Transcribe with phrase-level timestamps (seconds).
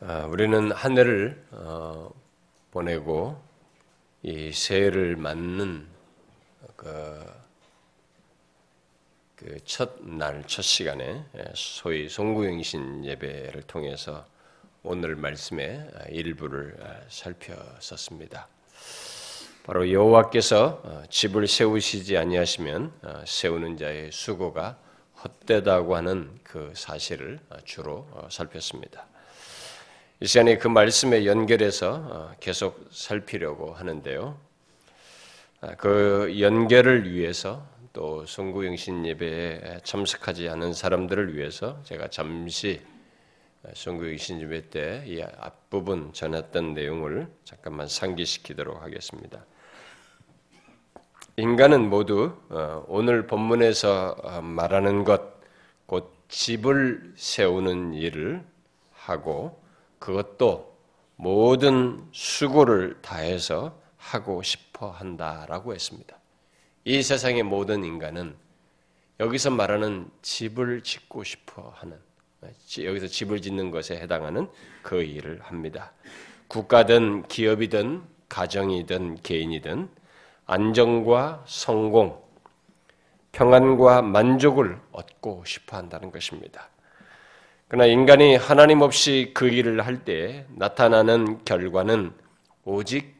[0.00, 2.08] 아, 우리는 한 해를 어,
[2.70, 3.36] 보내고
[4.22, 5.88] 이 새해를 맞는
[6.76, 7.26] 그,
[9.34, 11.24] 그 첫날 첫 시간에
[11.54, 14.24] 소위 송구영신 예배를 통해서
[14.84, 16.76] 오늘 말씀의 일부를
[17.08, 18.46] 살펴봤습니다.
[19.64, 24.78] 바로 여호와께서 어, 집을 세우시지 아니하시면 어, 세우는 자의 수고가
[25.24, 29.17] 헛되다고 하는 그 사실을 주로 살폈습니다.
[30.20, 34.36] 이 시간에 그 말씀에 연결해서 어, 계속 살피려고 하는데요.
[35.60, 42.80] 아, 그 연결을 위해서 또 성구영신 예배에 참석하지 않은 사람들을 위해서 제가 잠시
[43.74, 49.44] 성구영신 예배 때 이 앞부분 전했던 내용을 잠깐만 상기시키도록 하겠습니다.
[51.36, 55.22] 인간은 모두 어, 오늘 본문에서 어, 말하는 것,
[55.86, 58.44] 곧 집을 세우는 일을
[58.92, 59.67] 하고
[59.98, 60.76] 그것도
[61.16, 66.16] 모든 수고를 다해서 하고 싶어 한다라고 했습니다.
[66.84, 68.34] 이 세상의 모든 인간은
[69.20, 71.98] 여기서 말하는 집을 짓고 싶어 하는
[72.78, 74.48] 여기서 집을 짓는 것에 해당하는
[74.82, 75.92] 그 일을 합니다.
[76.46, 79.88] 국가든 기업이든 가정이든 개인이든
[80.46, 82.22] 안정과 성공,
[83.32, 86.70] 평안과 만족을 얻고 싶어 한다는 것입니다.
[87.68, 92.12] 그러나 인간이 하나님 없이 그 일을 할 때 나타나는 결과는
[92.64, 93.14] 오직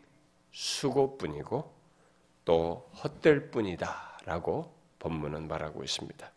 [0.52, 1.70] 수고뿐이고
[2.46, 6.30] 또 헛될 뿐이다라고 본문은 말하고 있습니다.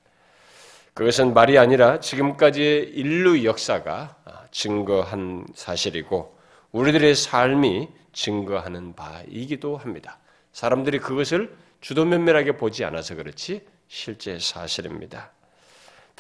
[0.94, 4.17] 그것은 말이 아니라 지금까지의 인류 역사가
[4.52, 6.38] 증거한 사실이고
[6.73, 10.20] 우리들의 삶이 증거하는 바이기도 합니다.
[10.52, 15.32] 사람들이 그것을 주도면밀하게 보지 않아서 그렇지 실제 사실입니다.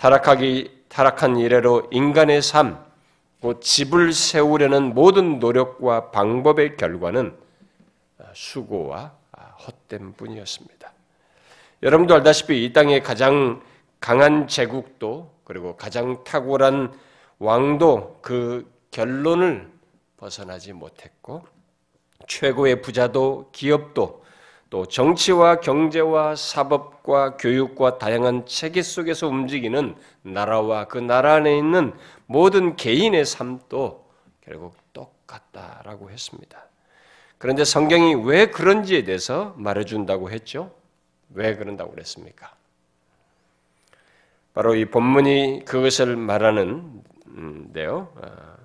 [0.01, 2.83] 타락하기 타락한 이래로 인간의 삶,
[3.39, 7.37] 곧 집을 세우려는 모든 노력과 방법의 결과는
[8.33, 9.13] 수고와
[9.63, 10.91] 헛됨 뿐이었습니다.
[11.83, 13.61] 여러분도 알다시피 이 땅의 가장
[13.99, 16.97] 강한 제국도 그리고 가장 탁월한
[17.37, 19.69] 왕도 그 결론을
[20.17, 21.45] 벗어나지 못했고
[22.27, 24.20] 최고의 부자도 기업도
[24.71, 31.93] 또 정치와 경제와 사법과 교육과 다양한 체계 속에서 움직이는 나라와 그 나라 안에 있는
[32.25, 34.09] 모든 개인의 삶도
[34.39, 36.63] 결국 똑같다라고 했습니다.
[37.37, 40.73] 그런데 성경이 왜 그런지에 대해서 말해준다고 했죠?
[41.33, 42.55] 왜 그런다고 그랬습니까?
[44.53, 48.13] 바로 이 본문이 그것을 말하는데요.
[48.21, 48.55] 아,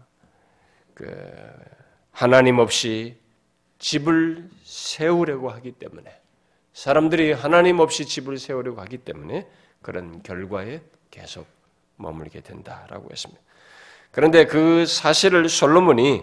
[0.95, 1.53] 그
[2.13, 3.17] 하나님 없이
[3.81, 6.13] 집을 세우려고 하기 때문에
[6.73, 9.47] 사람들이 하나님 없이 집을 세우려고 하기 때문에
[9.81, 10.81] 그런 결과에
[11.13, 11.47] 계속
[11.95, 13.41] 머물게 된다라고 했습니다.
[14.11, 16.23] 그런데 그 사실을 솔로몬이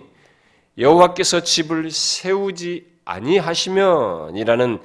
[0.77, 4.81] 여호와께서 집을 세우지 아니하시면이라는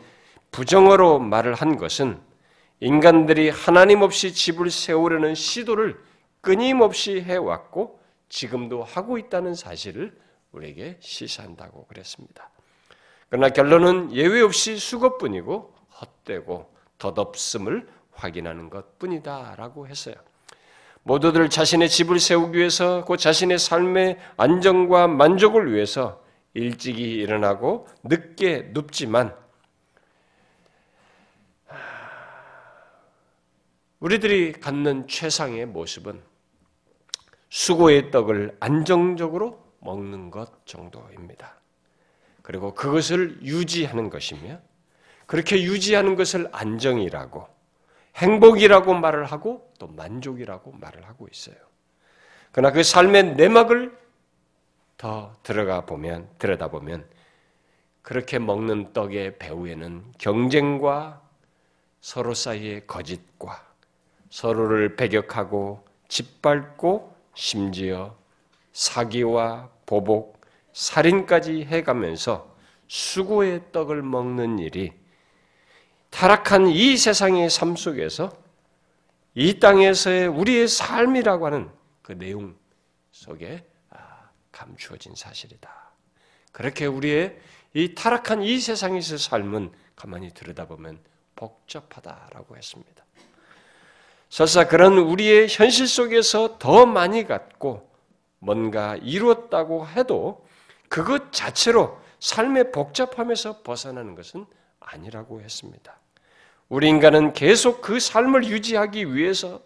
[0.52, 2.20] 부정어로 말을 한 것은
[2.78, 6.00] 인간들이 하나님 없이 집을 세우려는 시도를
[6.42, 7.98] 끊임없이 해왔고
[8.28, 10.16] 지금도 하고 있다는 사실을
[10.52, 12.50] 우리에게 시사한다고 그랬습니다.
[13.30, 20.14] 그러나 결론은 예외 없이 수고뿐이고 헛되고 덧없음을 확인하는 것 뿐이다라고 했어요.
[21.02, 26.22] 모두들 자신의 집을 세우기 위해서 그 자신의 삶의 안정과 만족을 위해서
[26.54, 29.34] 일찍이 일어나고 늦게 눕지만
[34.00, 36.22] 우리들이 갖는 최상의 모습은
[37.48, 41.57] 수고의 떡을 안정적으로 먹는 것 정도입니다.
[42.48, 44.58] 그리고 그것을 유지하는 것이며
[45.26, 47.46] 그렇게 유지하는 것을 안정이라고
[48.16, 51.56] 행복이라고 말을 하고 또 만족이라고 말을 하고 있어요.
[52.50, 53.94] 그러나 그 삶의 내막을
[54.96, 57.04] 더 들어가 보면 들여다 보면
[58.00, 61.20] 그렇게 먹는 떡의 배후에는 경쟁과
[62.00, 63.62] 서로 사이의 거짓과
[64.30, 68.16] 서로를 배격하고 짓밟고 심지어
[68.72, 70.37] 사기와 보복
[70.78, 74.92] 살인까지 해가면서 수고의 떡을 먹는 일이
[76.10, 78.30] 타락한 이 세상의 삶 속에서
[79.34, 81.68] 이 땅에서의 우리의 삶이라고 하는
[82.00, 82.54] 그 내용
[83.10, 85.68] 속에 아, 감추어진 사실이다.
[86.52, 87.36] 그렇게 우리의
[87.74, 91.00] 이 타락한 이 세상에서 삶은 가만히 들여다보면
[91.34, 93.04] 복잡하다라고 했습니다.
[94.28, 97.90] 설사 그런 우리의 현실 속에서 더 많이 갖고
[98.38, 100.46] 뭔가 이루었다고 해도
[100.88, 104.46] 그것 자체로 삶의 복잡함에서 벗어나는 것은
[104.80, 105.98] 아니라고 했습니다.
[106.68, 109.60] 우리 인간은 계속 그 삶을 유지하기 위해서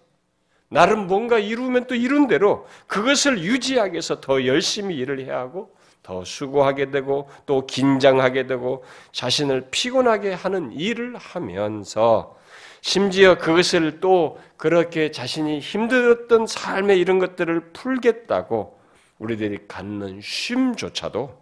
[0.68, 6.24] 나름 뭔가 이루면 또 이룬 대로 그것을 유지하기 위해서 더 열심히 일을 해야 하고 더
[6.24, 8.82] 수고하게 되고 또 긴장하게 되고
[9.12, 12.36] 자신을 피곤하게 하는 일을 하면서
[12.80, 18.81] 심지어 그것을 또 그렇게 자신이 힘들었던 삶의 이런 것들을 풀겠다고
[19.22, 21.40] 우리들이 갖는 쉼조차도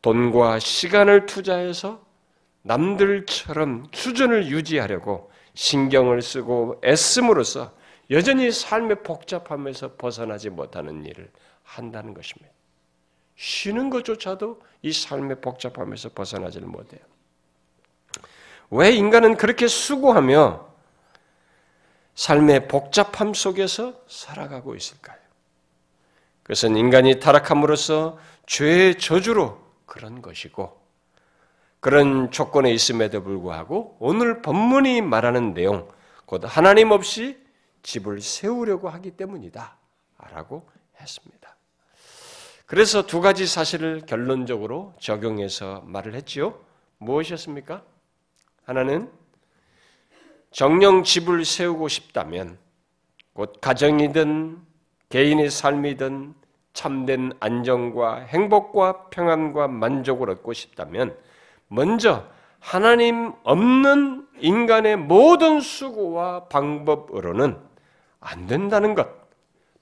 [0.00, 2.06] 돈과 시간을 투자해서
[2.62, 7.72] 남들처럼 수준을 유지하려고 신경을 쓰고 애씀으로써
[8.10, 11.30] 여전히 삶의 복잡함에서 벗어나지 못하는 일을
[11.64, 12.52] 한다는 것입니다.
[13.34, 17.00] 쉬는 것조차도 이 삶의 복잡함에서 벗어나지를 못해요.
[18.70, 20.68] 왜 인간은 그렇게 수고하며
[22.14, 25.27] 삶의 복잡함 속에서 살아가고 있을까요?
[26.48, 28.16] 그것은 인간이 타락함으로써
[28.46, 30.80] 죄의 저주로 그런 것이고,
[31.78, 35.86] 그런 조건에 있음에도 불구하고 오늘 본문이 말하는 내용,
[36.24, 37.38] 곧 하나님 없이
[37.82, 39.76] 집을 세우려고 하기 때문이다.
[40.32, 40.66] 라고
[40.98, 41.54] 했습니다.
[42.64, 46.58] 그래서 두 가지 사실을 결론적으로 적용해서 말을 했지요.
[46.96, 47.82] 무엇이었습니까?
[48.64, 49.12] 하나는
[50.50, 52.58] 정령 집을 세우고 싶다면
[53.34, 54.67] 곧 가정이든
[55.08, 56.34] 개인의 삶이든
[56.72, 61.16] 참된 안정과 행복과 평안과 만족을 얻고 싶다면
[61.66, 62.28] 먼저
[62.60, 67.58] 하나님 없는 인간의 모든 수고와 방법으로는
[68.20, 69.08] 안 된다는 것,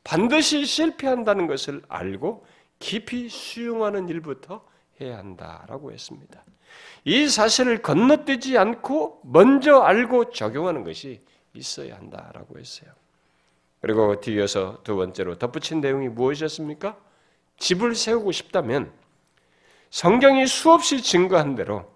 [0.04, 2.46] 반드시 실패한다는 것을 알고
[2.78, 4.64] 깊이 수용하는 일부터
[5.00, 6.44] 해야 한다라고 했습니다.
[7.04, 11.22] 이 사실을 건너뛰지 않고 먼저 알고 적용하는 것이
[11.54, 12.90] 있어야 한다라고 했어요.
[13.86, 17.00] 그리고 뒤이어서 두 번째로 덧붙인 내용이 무엇이었습니까?
[17.56, 18.92] 집을 세우고 싶다면
[19.90, 21.88] 성경이 수없이 증거한 대로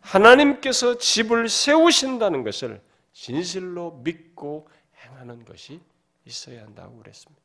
[0.00, 2.80] 하나님께서 집을 세우신다는 것을
[3.12, 4.66] 진실로 믿고
[5.04, 5.82] 행하는 것이
[6.24, 7.42] 있어야 한다고 그랬습니다.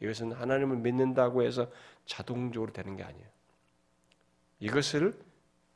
[0.00, 1.70] 이것은 하나님을 믿는다고 해서
[2.06, 3.28] 자동적으로 되는 게 아니에요.
[4.58, 5.16] 이것을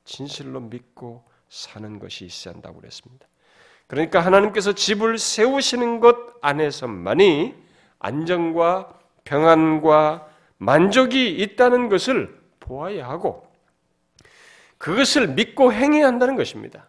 [0.02, 3.28] 진실로 믿고 사는 것이 있어야 한다고 그랬습니다.
[3.94, 7.54] 그러니까 하나님께서 집을 세우시는 것 안에서만이
[8.00, 8.92] 안정과
[9.22, 10.26] 평안과
[10.58, 13.46] 만족이 있다는 것을 보아야 하고
[14.78, 16.88] 그것을 믿고 행해야 한다는 것입니다.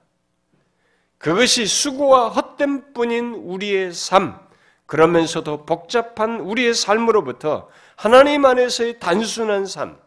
[1.19, 4.39] 그것이 수고와 헛된 뿐인 우리의 삶,
[4.87, 9.99] 그러면서도 복잡한 우리의 삶으로부터 하나님 안에서의 단순한 삶,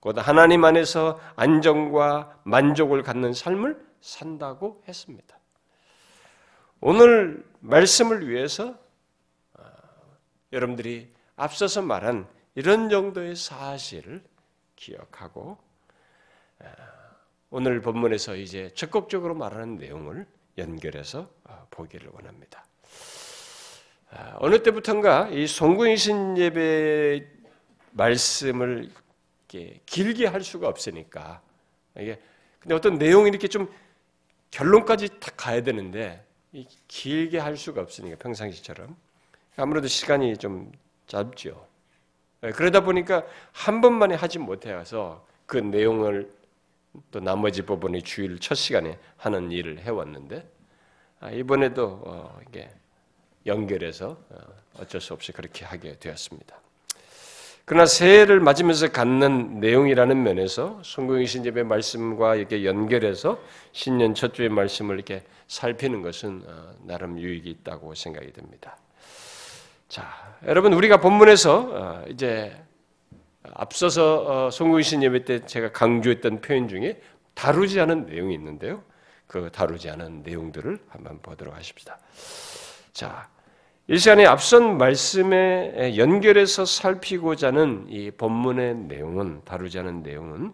[0.00, 5.36] 곧 하나님 안에서 안정과 만족을 갖는 삶을 산다고 했습니다.
[6.84, 8.76] 오늘 말씀을 위해서
[9.54, 9.62] 어,
[10.52, 12.26] 여러분들이 앞서서 말한
[12.56, 14.20] 이런 정도의 사실을
[14.74, 15.58] 기억하고
[16.58, 16.66] 어,
[17.50, 20.26] 오늘 본문에서 이제 적극적으로 말하는 내용을
[20.58, 22.64] 연결해서 어, 보기를 원합니다.
[24.40, 27.26] 어느 때부턴가 이 송구이신 예배
[27.92, 28.90] 말씀을
[29.46, 31.40] 길게 할 수가 없으니까
[31.96, 32.20] 이게
[32.58, 33.72] 근데 어떤 내용이 이렇게 좀
[34.50, 36.22] 결론까지 딱 가야 되는데
[36.88, 38.96] 길게 할 수가 없으니까 평상시처럼
[39.56, 40.72] 아무래도 시간이 좀
[41.06, 41.66] 짧죠.
[42.44, 46.30] 예, 그러다 보니까 한 번만에 하지 못해서 그 내용을
[47.10, 50.46] 또 나머지 부분의 주일 첫 시간에 하는 일을 해왔는데
[51.20, 52.70] 아, 이번에도 어, 이게
[53.46, 54.38] 연결해서 어,
[54.78, 56.61] 어쩔 수 없이 그렇게 하게 되었습니다.
[57.64, 63.40] 그러나 새해를 맞으면서 갖는 내용이라는 면에서 성경의 신제의 말씀과 이렇게 연결해서
[63.70, 68.76] 신년 첫 주의 말씀을 이렇게 살피는 것은 어, 나름 유익이 있다고 생각이 듭니다.
[69.88, 72.52] 자, 여러분 우리가 본문에서 어, 이제
[73.54, 77.00] 앞서서 성경의 예배 때 제가 강조했던 표현 중에
[77.34, 78.82] 다루지 않은 내용이 있는데요.
[79.26, 81.98] 그 다루지 않은 내용들을 한번 보도록 하십시다.
[82.92, 83.28] 자,
[83.88, 90.52] 이 시간에 앞선 말씀에 연결해서 살피고자 하는 이 본문의 내용은 다루지 않은 내용은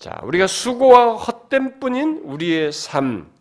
[0.00, 3.32] 자, 우리가 수고와 헛된 뿐인 우리의 삶,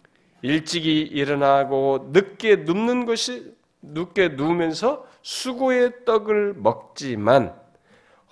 [0.43, 7.59] 일찍이 일어나고 늦게 눕는 것이 늦게 누우면서 수고의 떡을 먹지만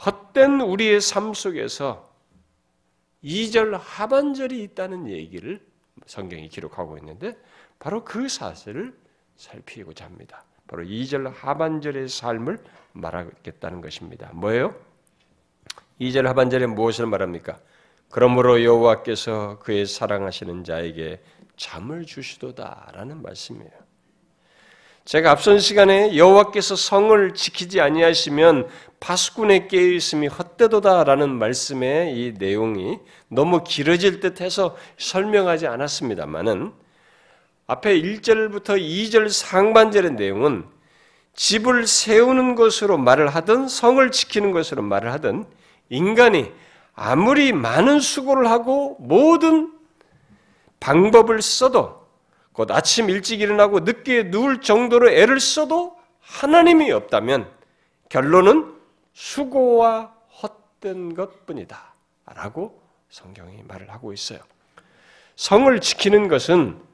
[0.05, 2.07] 헛된 우리의 삶 속에서
[3.23, 5.59] 2절 하반절이 있다는 얘기를
[6.05, 7.35] 성경이 기록하고 있는데
[7.79, 8.95] 바로 그 사실을
[9.37, 10.45] 살피고자 합니다.
[10.71, 12.57] 바로 2절 하반절의 삶을
[12.93, 14.29] 말하겠다는 것입니다.
[14.33, 14.73] 뭐예요?
[15.99, 17.59] 2절 하반절에 무엇을 말합니까?
[18.09, 21.21] 그러므로 여호와께서 그의 사랑하시는 자에게
[21.57, 23.69] 잠을 주시도다라는 말씀이에요.
[25.03, 28.69] 제가 앞선 시간에 여호와께서 성을 지키지 아니하시면
[29.01, 36.71] 파수꾼의 깨어 있음이 헛되도다라는 말씀의 이 내용이 너무 길어질 듯해서 설명하지 않았습니다만은
[37.71, 40.65] 앞에 1절부터 2절 상반절의 내용은
[41.35, 45.45] 집을 세우는 것으로 말을 하든 성을 지키는 것으로 말을 하든
[45.87, 46.51] 인간이
[46.93, 49.71] 아무리 많은 수고를 하고 모든
[50.81, 52.05] 방법을 써도
[52.51, 57.49] 곧 아침 일찍 일어나고 늦게 누울 정도로 애를 써도 하나님이 없다면
[58.09, 58.75] 결론은
[59.13, 60.13] 수고와
[60.43, 61.93] 헛된 것 뿐이다.
[62.25, 64.39] 라고 성경이 말을 하고 있어요.
[65.37, 66.90] 성을 지키는 것은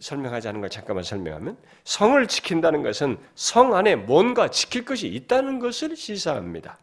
[0.00, 5.96] 설명하지 않은 걸 잠깐만 설명하면 성을 지킨다는 것은 성 안에 뭔가 지킬 것이 있다는 것을
[5.96, 6.78] 시사합니다.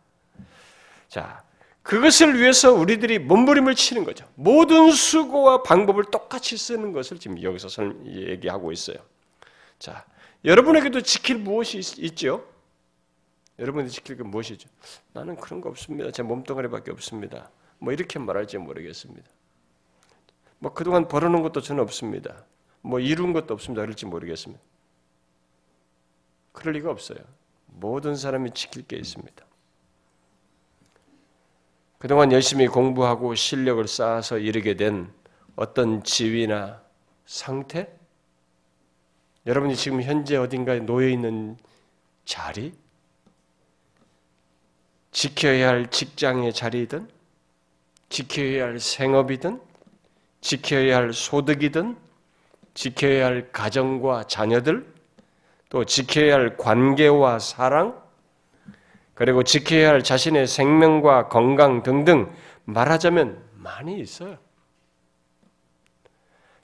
[1.08, 1.44] 자,
[1.84, 4.28] 그것을 위해서 우리들이 몸부림을 치는 거죠.
[4.36, 7.68] 모든 수고와 방법을 똑같이 쓰는 것을 지금 여기서
[8.06, 8.98] 얘기하고 있어요.
[9.80, 10.06] 자,
[10.46, 12.48] 여러분에게도 지킬 무엇이 있, 죠
[13.60, 14.70] 여러분이 지킬 게 무엇이죠?
[15.14, 16.12] 나는 그런 거 없습니다.
[16.12, 17.52] 제 몸뚱아리밖에 없습니다.
[17.78, 19.30] 뭐 이렇게 말할지 모르겠습니다.
[20.62, 22.46] 뭐 그동안 벌어놓은 것도 저는 없습니다.
[22.82, 23.82] 뭐 이룬 것도 없습니다.
[23.82, 24.62] 그럴지 모르겠습니다.
[26.52, 27.18] 그럴 리가 없어요.
[27.66, 29.44] 모든 사람이 지킬 게 있습니다.
[31.98, 35.12] 그동안 열심히 공부하고 실력을 쌓아서 이르게 된
[35.56, 36.84] 어떤 지위나
[37.26, 37.92] 상태?
[39.48, 41.58] 여러분이 지금 현재 어딘가에 놓여 있는
[42.24, 42.72] 자리?
[45.10, 47.10] 지켜야 할 직장의 자리든,
[48.10, 49.71] 지켜야 할 생업이든,
[50.42, 51.98] 지켜야 할 소득이든,
[52.74, 54.86] 지켜야 할 가정과 자녀들,
[55.70, 58.02] 또 지켜야 할 관계와 사랑,
[59.14, 62.34] 그리고 지켜야 할 자신의 생명과 건강 등등
[62.66, 64.38] 말하자면 많이 있어요.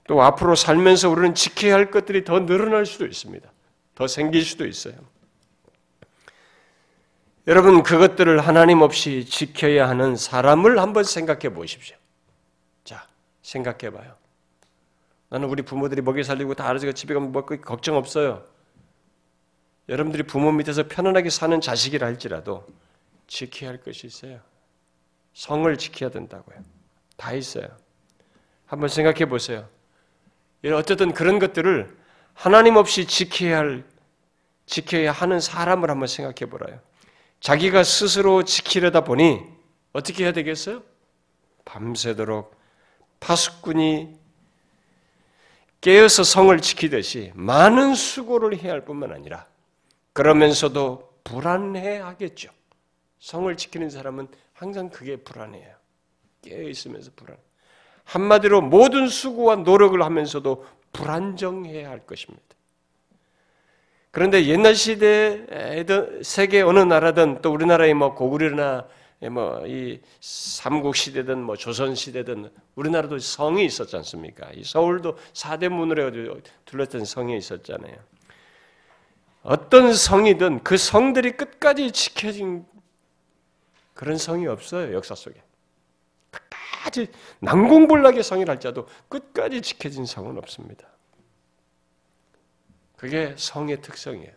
[0.08, 3.48] 또 앞으로 살면서 우리는 지켜야 할 것들이 더 늘어날 수도 있습니다.
[3.94, 4.94] 더 생길 수도 있어요.
[7.46, 11.96] 여러분 그것들을 하나님 없이 지켜야 하는 사람을 한번 생각해 보십시오.
[13.48, 14.14] 자, 생각해 봐요.
[15.30, 18.44] 나는 우리 부모들이 먹여 살리고 다 알아서 집에 가면 먹고 걱정 없어요.
[19.88, 22.66] 여러분들이 부모 밑에서 편안하게 사는 자식이라 할지라도
[23.26, 24.40] 지켜야 할 것이 있어요.
[25.32, 26.58] 성을 지켜야 된다고요.
[27.16, 27.68] 다 있어요.
[28.66, 29.66] 한번 생각해 보세요.
[30.74, 31.96] 어쨌든 그런 것들을
[32.34, 33.84] 하나님 없이 지켜야 할,
[34.66, 36.80] 지켜야 하는 사람을 한번 생각해 보라요.
[37.40, 39.40] 자기가 스스로 지키려다 보니
[39.92, 40.82] 어떻게 해야 되겠어요?
[41.64, 42.57] 밤새도록
[43.20, 44.16] 파수꾼이
[45.80, 49.46] 깨어서 성을 지키듯이 많은 수고를 해야 할 뿐만 아니라
[50.12, 52.50] 그러면서도 불안해 하겠죠.
[53.20, 55.74] 성을 지키는 사람은 항상 그게 불안해요.
[56.42, 57.36] 깨어 있으면서 불안.
[58.04, 62.42] 한마디로 모든 수고와 노력을 하면서도 불안정해야 할 것입니다.
[64.10, 65.84] 그런데 옛날 시대
[66.22, 68.86] 세계 어느 나라든 또 우리나라의 뭐 고구려나
[69.26, 74.48] 뭐 이 삼국 시대든 뭐 조선 시대든 우리나라도 성이 있었지 않습니까?
[74.54, 77.96] 이 서울도 사대문으로 둘러싼 성이 있었잖아요.
[79.42, 82.64] 어떤 성이든 그 성들이 끝까지 지켜진
[83.94, 85.42] 그런 성이 없어요 역사 속에.
[86.30, 87.08] 끝까지
[87.40, 90.86] 난공불락의 성이랄지라도 끝까지 지켜진 성은 없습니다.
[92.96, 94.32] 그게 성의 특성이에요.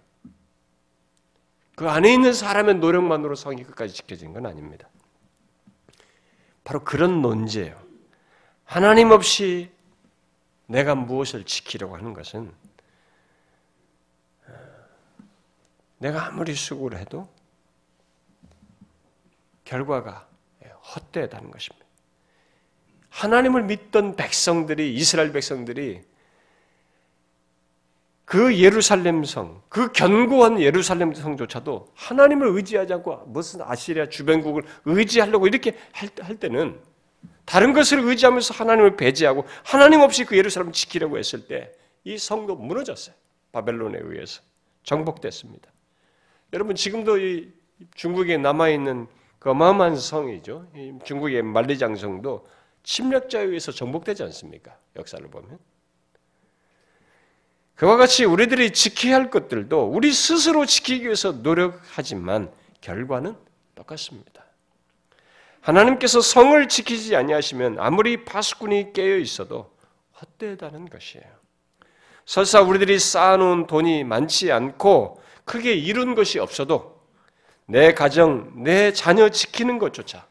[1.76, 4.88] 그 안에 있는 사람의 노력만으로 성이 끝까지 지켜진 건 아닙니다.
[6.64, 7.82] 바로 그런 논제예요.
[8.66, 9.72] 하나님 없이
[10.68, 12.54] 내가 무엇을 지키려고 하는 것은
[15.98, 17.28] 내가 아무리 수고를 해도
[19.66, 20.28] 결과가
[20.96, 21.86] 헛되다는 것입니다.
[23.10, 26.02] 하나님을 믿던 백성들이 이스라엘 백성들이
[28.32, 35.78] 그 예루살렘 성, 그 견고한 예루살렘 성조차도 하나님을 의지하지 않고 무슨 아시리아 주변국을 의지하려고 이렇게
[35.92, 36.80] 할 때는
[37.44, 41.74] 다른 것을 의지하면서 하나님을 배제하고 하나님 없이 그 예루살렘을 지키려고 했을 때
[42.04, 43.16] 이 성도 무너졌어요.
[43.52, 44.42] 바벨론에 의해서
[44.84, 45.70] 정복됐습니다.
[46.54, 47.52] 여러분 지금도 이
[47.96, 49.08] 중국에 남아 있는
[49.40, 50.68] 그 어마어마한 성이죠.
[51.04, 52.46] 중국의 만리장성도
[52.84, 54.78] 침략자에 의해서 정복되지 않습니까?
[54.96, 55.60] 역사를 보면.
[57.76, 62.52] 그와 같이 우리들이 지켜야 할 것들도 우리 스스로 지키기 위해서 노력하지만
[62.82, 63.36] 결과는
[63.76, 64.44] 똑같습니다.
[65.62, 69.72] 하나님께서 성을 지키지 아니하시면 아무리 파수꾼이 깨어 있어도
[70.22, 71.26] 헛되다는 것이에요.
[72.26, 77.02] 설사 우리들이 쌓아놓은 돈이 많지 않고 크게 이룬 것이 없어도
[77.66, 80.28] 내 가정, 내 자녀 지키는 것조차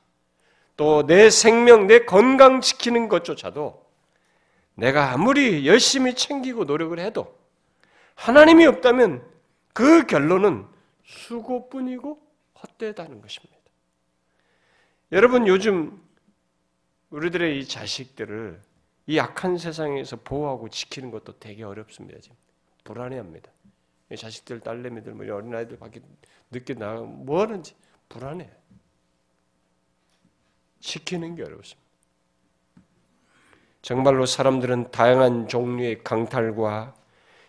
[0.76, 3.84] 또 내 생명, 내 건강 지키는 것조차도
[4.74, 7.38] 내가 아무리 열심히 챙기고 노력을 해도
[8.14, 9.22] 하나님이 없다면
[9.72, 10.66] 그 결론은
[11.04, 12.20] 수고뿐이고
[12.62, 13.56] 헛되다는 것입니다.
[15.12, 16.00] 여러분 요즘
[17.10, 18.60] 우리들의 이 자식들을
[19.06, 22.20] 이 악한 세상에서 보호하고 지키는 것도 되게 어렵습니다.
[22.20, 22.36] 지금
[22.84, 23.50] 불안해합니다.
[24.16, 26.00] 자식들, 딸내미들, 뭐 어린 아이들 밖에
[26.50, 27.74] 늦게 나가 뭐 하는지
[28.08, 28.50] 불안해.
[30.80, 31.79] 지키는 게 어렵습니다.
[33.82, 36.94] 정말로 사람들은 다양한 종류의 강탈과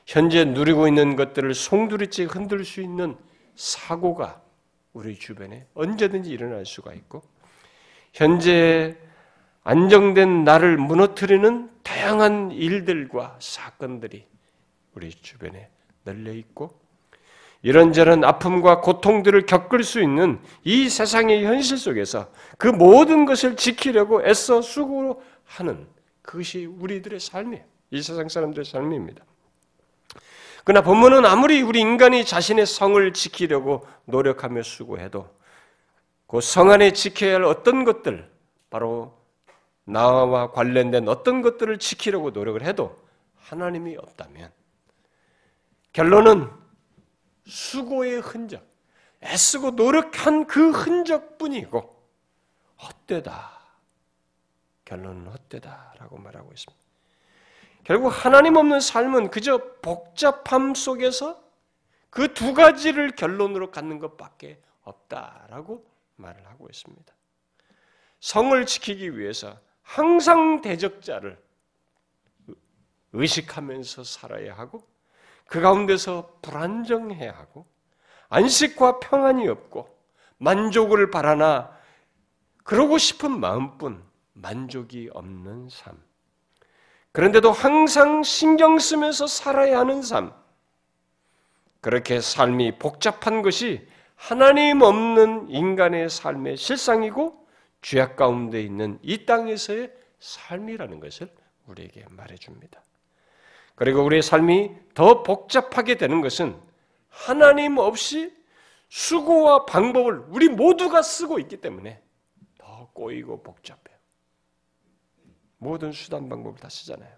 [0.05, 3.15] 현재 누리고 있는 것들을 송두리째 흔들 수 있는
[3.55, 4.41] 사고가
[4.93, 7.21] 우리 주변에 언제든지 일어날 수가 있고
[8.13, 8.97] 현재
[9.63, 14.25] 안정된 나를 무너뜨리는 다양한 일들과 사건들이
[14.95, 15.69] 우리 주변에
[16.03, 16.79] 널려 있고
[17.61, 24.61] 이런저런 아픔과 고통들을 겪을 수 있는 이 세상의 현실 속에서 그 모든 것을 지키려고 애써
[24.61, 25.85] 수고하는
[26.31, 27.65] 그것이 우리들의 삶이에요.
[27.89, 29.25] 이 세상 사람들의 삶입니다.
[30.63, 35.29] 그러나 본문은 아무리 우리 인간이 자신의 성을 지키려고 노력하며 수고해도
[36.27, 38.31] 그 성 안에 지켜야 할 어떤 것들,
[38.69, 39.13] 바로
[39.83, 42.97] 나와 관련된 어떤 것들을 지키려고 노력을 해도
[43.35, 44.53] 하나님이 없다면
[45.91, 46.49] 결론은
[47.45, 48.65] 수고의 흔적,
[49.21, 51.93] 애쓰고 노력한 그 흔적뿐이고
[52.81, 53.60] 헛되다.
[54.91, 56.85] 결론은 헛되다라고 말하고 있습니다.
[57.85, 61.41] 결국 하나님 없는 삶은 그저 복잡함 속에서
[62.09, 65.85] 그 두 가지를 결론으로 갖는 것밖에 없다라고
[66.17, 67.13] 말을 하고 있습니다.
[68.19, 71.41] 성을 지키기 위해서 항상 대적자를
[73.13, 74.85] 의식하면서 살아야 하고
[75.45, 77.65] 그 가운데서 불안정해야 하고
[78.27, 79.87] 안식과 평안이 없고
[80.37, 81.77] 만족을 바라나
[82.65, 86.01] 그러고 싶은 마음뿐 만족이 없는 삶.
[87.11, 90.33] 그런데도 항상 신경 쓰면서 살아야 하는 삶.
[91.81, 97.47] 그렇게 삶이 복잡한 것이 하나님 없는 인간의 삶의 실상이고
[97.81, 101.29] 죄악 가운데 있는 이 땅에서의 삶이라는 것을
[101.65, 102.81] 우리에게 말해줍니다.
[103.75, 106.55] 그리고 우리의 삶이 더 복잡하게 되는 것은
[107.09, 108.31] 하나님 없이
[108.89, 112.01] 수고와 방법을 우리 모두가 쓰고 있기 때문에
[112.59, 113.90] 더 꼬이고 복잡해요.
[115.61, 117.15] 모든 수단 방법을 다 쓰잖아요.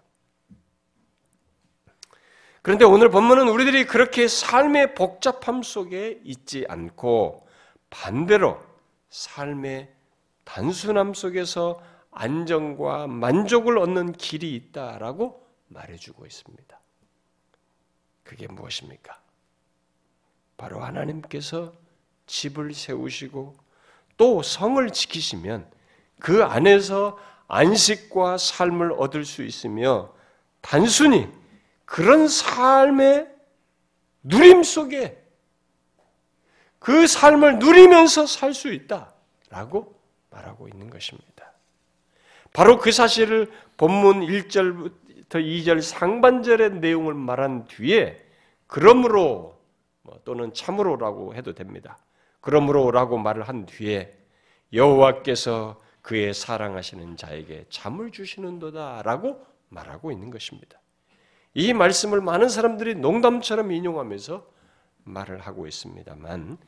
[2.60, 7.46] 그런데 오늘 본문은 우리들이 그렇게 삶의 복잡함 속에 있지 않고
[7.88, 8.62] 반대로
[9.08, 9.90] 삶의
[10.44, 16.80] 단순함 속에서 안정과 만족을 얻는 길이 있다라고 말해주고 있습니다.
[18.24, 19.18] 그게 무엇입니까?
[20.58, 21.72] 바로 하나님께서
[22.26, 23.56] 집을 세우시고
[24.18, 25.70] 또 성을 지키시면
[26.20, 27.18] 그 안에서
[27.54, 30.12] 안식과 삶을 얻을 수 있으며
[30.60, 31.28] 단순히
[31.84, 33.28] 그런 삶의
[34.24, 35.22] 누림 속에
[36.80, 39.94] 그 삶을 누리면서 살 수 있다라고
[40.30, 41.52] 말하고 있는 것입니다.
[42.52, 48.18] 바로 그 사실을 본문 1절부터 2절 상반절의 내용을 말한 뒤에
[48.66, 49.60] 그러므로
[50.02, 51.98] 뭐 또는 참으로라고 해도 됩니다.
[52.40, 54.12] 그러므로라고 말을 한 뒤에
[54.72, 60.78] 여호와께서 그의 사랑하시는 자에게 잠을 주시는도다라고 말하고 있는 것입니다.
[61.54, 64.46] 이 말씀을 많은 사람들이 농담처럼 인용하면서
[65.04, 66.58] 말을 하고 있습니다만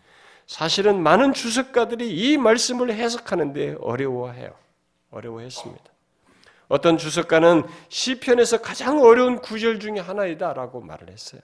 [0.47, 4.55] 사실은 많은 주석가들이 이 말씀을 해석하는데 어려워해요.
[5.11, 5.85] 어려워했습니다.
[6.69, 11.43] 어떤 주석가는 시편에서 가장 어려운 구절 중에 하나이다라고 말을 했어요.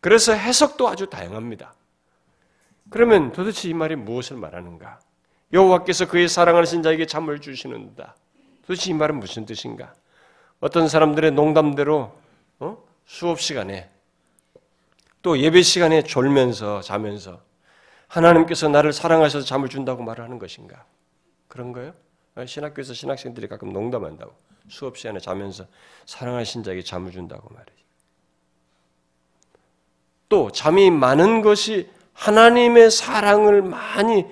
[0.00, 1.74] 그래서 해석도 아주 다양합니다.
[2.90, 5.05] 그러면 도대체 이 말이 무엇을 말하는가?
[5.52, 8.16] 여호와께서 그의 사랑하신 자에게 잠을 주시는다.
[8.66, 9.94] 도대체 이 말은 무슨 뜻인가?
[10.60, 12.12] 어떤 사람들의 농담대로
[12.58, 12.84] 어?
[13.04, 13.88] 수업 시간에
[15.22, 17.40] 또 예배 시간에 졸면서 자면서
[18.08, 20.84] 하나님께서 나를 사랑하셔서 잠을 준다고 말하는 것인가?
[21.48, 21.94] 그런 거예요?
[22.44, 24.32] 신학교에서 신학생들이 가끔 농담한다고
[24.68, 25.66] 수업 시간에 자면서
[26.06, 27.76] 사랑하신 자에게 잠을 준다고 말이지.
[30.28, 34.26] 또 잠이 많은 것이 하나님의 사랑을 많이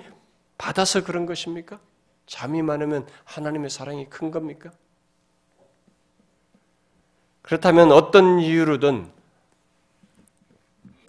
[0.57, 1.79] 받아서 그런 것입니까?
[2.25, 4.71] 잠이 많으면 하나님의 사랑이 큰 겁니까?
[7.41, 9.11] 그렇다면 어떤 이유로든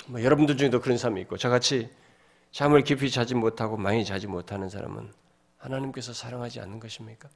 [0.09, 1.91] 뭐 여러분들 중에도 그런 사람이 있고 저같이
[2.53, 5.13] 잠을 깊이 자지 못하고 많이 자지 못하는 사람은
[5.59, 7.29] 하나님께서 사랑하지 않는 것입니까?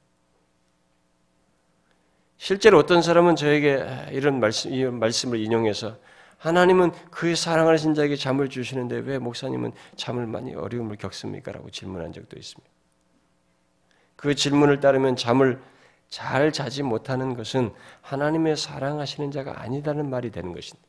[2.37, 5.97] 실제로 어떤 사람은 저에게 이런 말씀, 이 말씀을 인용해서
[6.41, 11.51] 하나님은 그의 사랑하신 자에게 잠을 주시는데 왜 목사님은 잠을 많이 어려움을 겪습니까?
[11.51, 12.67] 라고 질문한 적도 있습니다.
[14.15, 15.61] 그 질문을 따르면 잠을
[16.09, 20.87] 잘 자지 못하는 것은 하나님의 사랑하시는 자가 아니다는 말이 되는 것입니다.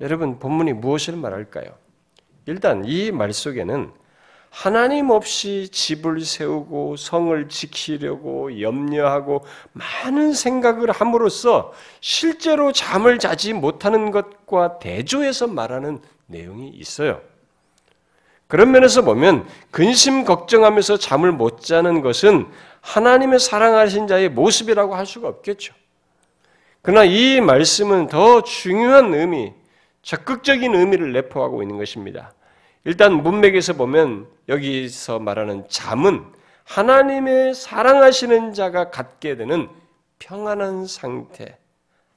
[0.00, 1.76] 여러분, 본문이 무엇을 말할까요?
[2.46, 3.92] 일단 이 말 속에는
[4.54, 14.78] 하나님 없이 집을 세우고 성을 지키려고 염려하고 많은 생각을 함으로써 실제로 잠을 자지 못하는 것과
[14.78, 17.20] 대조해서 말하는 내용이 있어요.
[18.46, 22.46] 그런 면에서 보면 근심 걱정하면서 잠을 못 자는 것은
[22.80, 25.74] 하나님의 사랑하신 자의 모습이라고 할 수가 없겠죠.
[26.80, 29.52] 그러나 이 말씀은 더 중요한 의미,
[30.02, 32.32] 적극적인 의미를 내포하고 있는 것입니다.
[32.84, 36.24] 일단 문맥에서 보면 여기서 말하는 잠은
[36.64, 39.68] 하나님의 사랑하시는 자가 갖게 되는
[40.18, 41.58] 평안한 상태,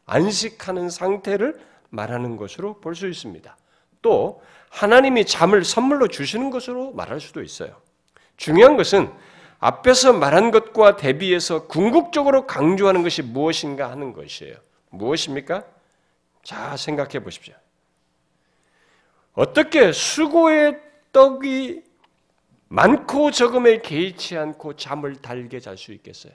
[0.05, 3.57] 안식하는 상태를 말하는 것으로 볼 수 있습니다.
[4.01, 7.75] 또 하나님이 잠을 선물로 주시는 것으로 말할 수도 있어요.
[8.35, 9.11] 중요한 것은
[9.59, 14.55] 앞에서 말한 것과 대비해서 궁극적으로 강조하는 것이 무엇인가 하는 것이에요.
[14.89, 15.63] 무엇입니까?
[16.43, 17.55] 자, 생각해 보십시오.
[19.37, 20.81] 어떻게 수고의
[21.13, 21.83] 떡이
[22.69, 26.33] 많고 적음에 개의치 않고 잠을 달게 잘 수 있겠어요?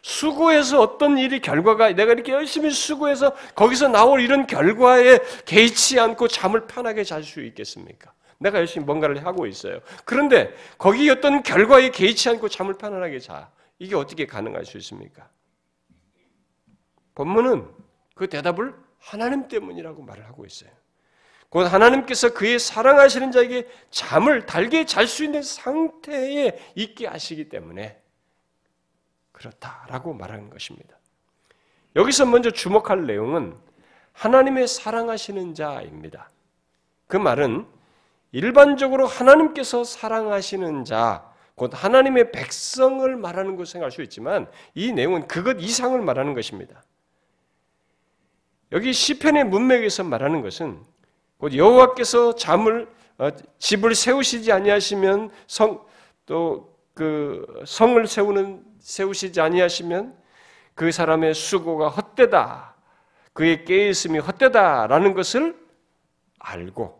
[0.00, 6.66] 수고해서 어떤 일이 결과가 내가 이렇게 열심히 수고해서 거기서 나올 이런 결과에 개의치 않고 잠을
[6.66, 8.10] 편하게 잘 수 있겠습니까?
[8.38, 9.80] 내가 열심히 뭔가를 하고 있어요.
[10.06, 13.50] 그런데 거기 어떤 결과에 개의치 않고 잠을 편안하게 자.
[13.78, 15.28] 이게 어떻게 가능할 수 있습니까?
[17.14, 17.68] 본문은
[18.14, 20.70] 그 대답을 하나님 때문이라고 말을 하고 있어요.
[21.48, 28.00] 곧 하나님께서 그의 사랑하시는 자에게 잠을 달게 잘 수 있는 상태에 있게 하시기 때문에
[29.32, 30.96] 그렇다라고 말하는 것입니다.
[31.96, 33.56] 여기서 먼저 주목할 내용은
[34.12, 36.30] 하나님의 사랑하시는 자입니다.
[37.06, 37.66] 그 말은
[38.32, 45.56] 일반적으로 하나님께서 사랑하시는 자, 곧 하나님의 백성을 말하는 것을 생각할 수 있지만 이 내용은 그것
[45.60, 46.82] 이상을 말하는 것입니다.
[48.72, 50.84] 여기 시편의 문맥에서 말하는 것은
[51.38, 55.86] 곧 여호와께서 잠을 어, 집을 세우시지 아니하시면 성
[56.26, 60.18] 또 그 성을 세우는 세우시지 아니하시면
[60.74, 62.74] 그 사람의 수고가 헛되다.
[63.32, 65.56] 그의 깨 있음이 헛되다라는 것을
[66.40, 66.98] 알고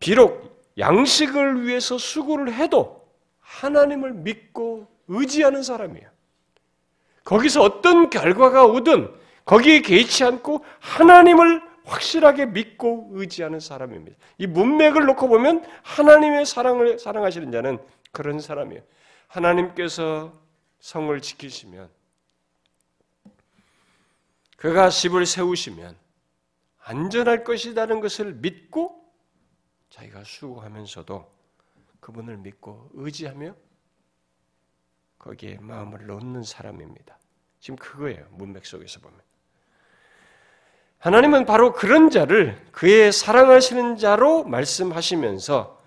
[0.00, 6.08] 비록 양식을 위해서 수고를 해도 하나님을 믿고 의지하는 사람이에요.
[7.22, 14.16] 거기서 어떤 결과가 오든 거기에 개의치 않고 하나님을 확실하게 믿고 의지하는 사람입니다.
[14.38, 17.78] 이 문맥을 놓고 보면 하나님의 사랑을 사랑하시는 자는
[18.12, 18.82] 그런 사람이에요.
[19.28, 20.32] 하나님께서
[20.80, 21.90] 성을 지키시면
[24.56, 25.96] 그가 집을 세우시면
[26.80, 29.04] 안전할 것이라는 것을 믿고
[29.90, 31.30] 자기가 수고하면서도
[32.00, 33.54] 그분을 믿고 의지하며
[35.18, 37.18] 거기에 마음을 놓는 사람입니다.
[37.60, 38.26] 지금 그거예요.
[38.32, 39.18] 문맥 속에서 보면.
[41.04, 45.78] 하나님은 바로 그런 자를 그의 사랑하시는 자로 말씀하시면서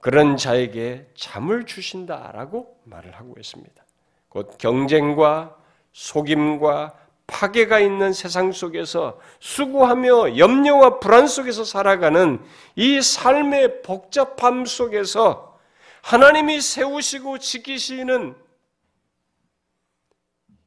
[0.00, 3.84] 그런 자에게 잠을 주신다라고 말을 하고 있습니다.
[4.28, 5.56] 곧 경쟁과
[5.92, 6.94] 속임과
[7.28, 15.56] 파괴가 있는 세상 속에서 수고하며 염려와 불안 속에서 살아가는 이 삶의 복잡함 속에서
[16.02, 18.34] 하나님이 세우시고 지키시는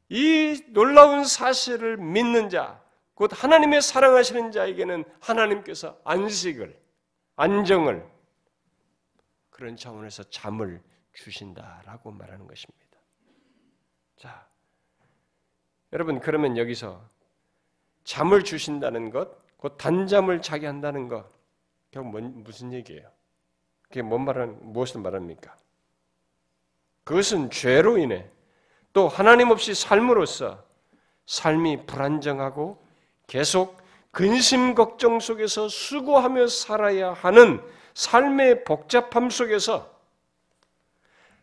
[0.08, 2.80] 이 놀라운 사실을 믿는 자,
[3.16, 6.78] 곧 하나님의 사랑하시는 자에게는 하나님께서 안식을,
[7.36, 8.06] 안정을
[9.48, 10.82] 그런 차원에서 잠을
[11.14, 12.98] 주신다라고 말하는 것입니다.
[14.16, 14.46] 자,
[15.94, 17.08] 여러분 그러면 여기서
[18.04, 21.26] 잠을 주신다는 것, 곧 단잠을 자게 한다는 것,
[21.90, 23.10] 결국 뭔, 무슨 얘기예요?
[23.80, 25.56] 그게 뭔 말은 무엇을 말합니까?
[27.04, 28.28] 그것은 죄로 인해
[28.92, 30.62] 또 하나님 없이 삶으로써
[31.24, 32.84] 삶이 불안정하고
[33.26, 33.76] 계속
[34.10, 37.60] 근심 걱정 속에서 수고하며 살아야 하는
[37.94, 39.94] 삶의 복잡함 속에서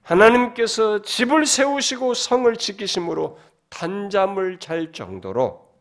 [0.01, 5.71] 하나님께서 집을 세우시고 성을 지키심으로 단잠을 잘 정도로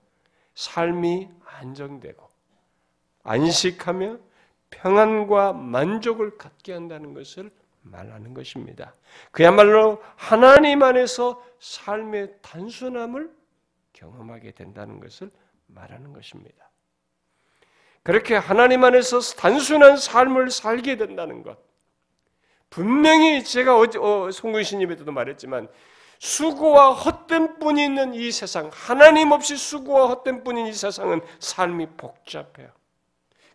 [0.55, 2.29] 삶이 안정되고
[3.25, 4.19] 안식하며
[4.71, 7.51] 평안과 만족을 갖게 한다는 것을
[7.83, 8.95] 말하는 것입니다.
[9.31, 13.31] 그야말로 하나님 안에서 삶의 단순함을
[13.93, 15.31] 경험하게 된다는 것을
[15.75, 16.71] 말하는 것입니다.
[18.03, 21.59] 그렇게 하나님 안에서 단순한 삶을 살게 된다는 것.
[22.71, 25.69] 분명히 제가 어제 어, 송근신님에도 말했지만
[26.19, 32.71] 수고와 헛된 뿐이 있는 이 세상, 하나님 없이 수고와 헛된 뿐인 이 세상은 삶이 복잡해요.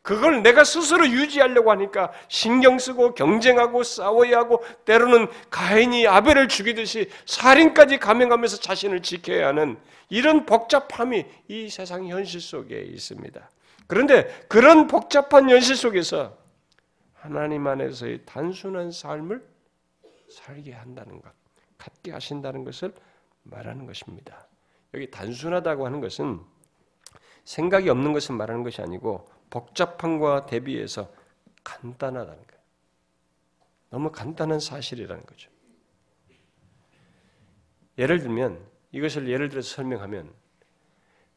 [0.07, 7.99] 그걸 내가 스스로 유지하려고 하니까 신경 쓰고 경쟁하고 싸워야 하고 때로는 가인이 아벨을 죽이듯이 살인까지
[7.99, 13.49] 감행하면서 자신을 지켜야 하는 이런 복잡함이 이 세상 현실 속에 있습니다.
[13.87, 16.37] 그런데 그런 복잡한 현실 속에서
[17.13, 19.45] 하나님 안에서의 단순한 삶을
[20.29, 21.33] 살게 한다는 것,
[21.77, 22.93] 갖게 하신다는 것을
[23.43, 24.47] 말하는 것입니다.
[24.93, 26.39] 여기 단순하다고 하는 것은
[27.43, 31.09] 생각이 없는 것을 말하는 것이 아니고 복잡함과 대비해서
[31.63, 32.61] 간단하다는 거예요.
[33.89, 35.49] 너무 간단한 사실이라는 거죠.
[37.97, 38.59] 예를 들면
[38.91, 40.31] 이것을 예를 들어서 설명하면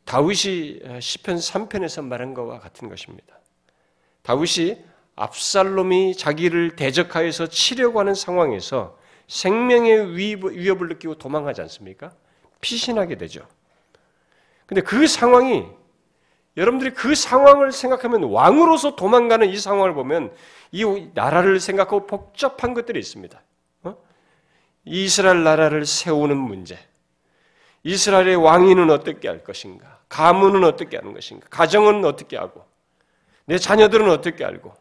[0.04, 3.38] 다윗이 시편 3편에서 말한 것과 같은 것입니다.
[4.22, 4.84] 다윗이
[5.16, 12.14] 압살롬이 자기를 대적하여서 치려고 하는 상황에서 생명의 위협을 느끼고 도망하지 않습니까?
[12.60, 13.46] 피신하게 되죠.
[14.66, 15.66] 근데 그 상황이
[16.56, 20.32] 여러분들이 그 상황을 생각하면 왕으로서 도망가는 이 상황을 보면
[20.72, 23.40] 이 나라를 생각하고 복잡한 것들이 있습니다.
[23.84, 23.96] 어?
[24.84, 26.78] 이스라엘 나라를 세우는 문제,
[27.84, 32.64] 이스라엘의 왕위는 어떻게 할 것인가, 가문은 어떻게 하는 것인가, 가정은 어떻게 하고,
[33.46, 34.74] 내 자녀들은 어떻게 알고,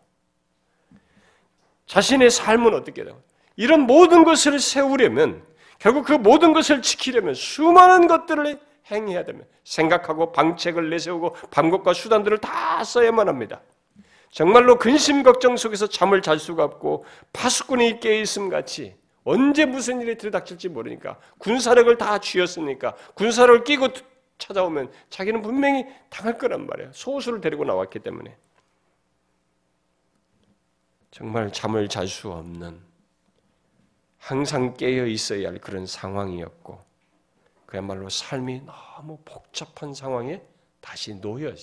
[1.86, 3.22] 자신의 삶은 어떻게 되고,
[3.56, 5.44] 이런 모든 것을 세우려면
[5.80, 8.60] 결국 그 모든 것을 지키려면 수많은 것들을
[8.92, 13.62] 행해야 되면 생각하고 방책을 내세우고 방법과 수단들을 다 써야만 합니다.
[14.32, 20.18] 정말로 근심 걱정 속에서 잠을 잘 수가 없고 파수꾼이 깨 있음 같이 언제 무슨 일이
[20.18, 23.90] 들이닥칠지 모르니까 군사력을 다 쥐었으니까 군사력을 끼고
[24.38, 26.92] 찾아오면 자기는 분명히 당할 거란 말이에요.
[26.94, 28.38] 소수를 데리고 나왔기 때문에
[31.12, 32.80] 정말 잠을 잘 수 없는
[34.18, 36.89] 항상 깨어 있어야 할 그런 상황이었고
[37.70, 40.42] 그야말로 삶이 너무 복잡한 상황에
[40.82, 41.54] 다시 놓여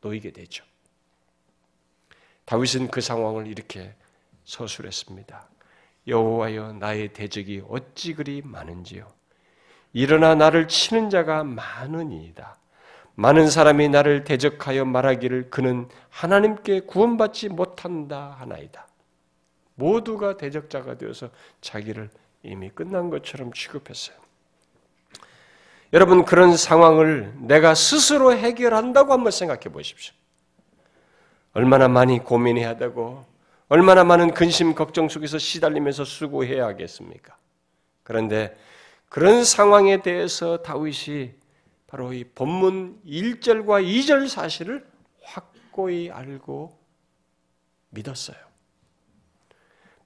[0.00, 0.64] 놓이게 되죠.
[2.46, 3.94] 다윗은 그 상황을 이렇게
[4.44, 5.48] 서술했습니다.
[6.08, 9.06] 여호와여 나의 대적이 어찌 그리 많은지요.
[9.92, 12.58] 일어나 나를 치는 자가 많으니이다.
[13.14, 18.88] 많은 사람이 나를 대적하여 말하기를 그는 하나님께 구원받지 못한다 하나이다.
[19.76, 22.10] 모두가 대적자가 되어서 자기를
[22.42, 24.21] 이미 끝난 것처럼 취급했어요.
[25.92, 30.14] 여러분 그런 상황을 내가 스스로 해결한다고 한번 생각해 보십시오.
[31.52, 33.26] 얼마나 많이 고민해야 되고
[33.68, 37.36] 얼마나 많은 근심 걱정 속에서 시달리면서 수고해야 하겠습니까?
[38.02, 38.56] 그런데
[39.08, 41.32] 그런 상황에 대해서 다윗이
[41.86, 44.86] 바로 이 본문 1절과 2절 사실을
[45.22, 46.78] 확고히 알고
[47.90, 48.36] 믿었어요.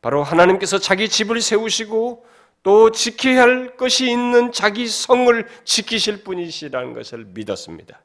[0.02, 2.26] 바로 하나님께서 자기 집을 세우시고
[2.66, 8.02] 또 지켜야 할 것이 있는 자기 성을 지키실 분이시라는 것을 믿었습니다.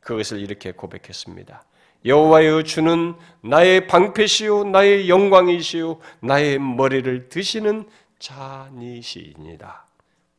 [0.00, 1.62] 그것을 이렇게 고백했습니다.
[2.04, 9.86] 여호와여 주는 나의 방패시요 나의 영광이시요 나의 머리를 드시는 자니시입니다.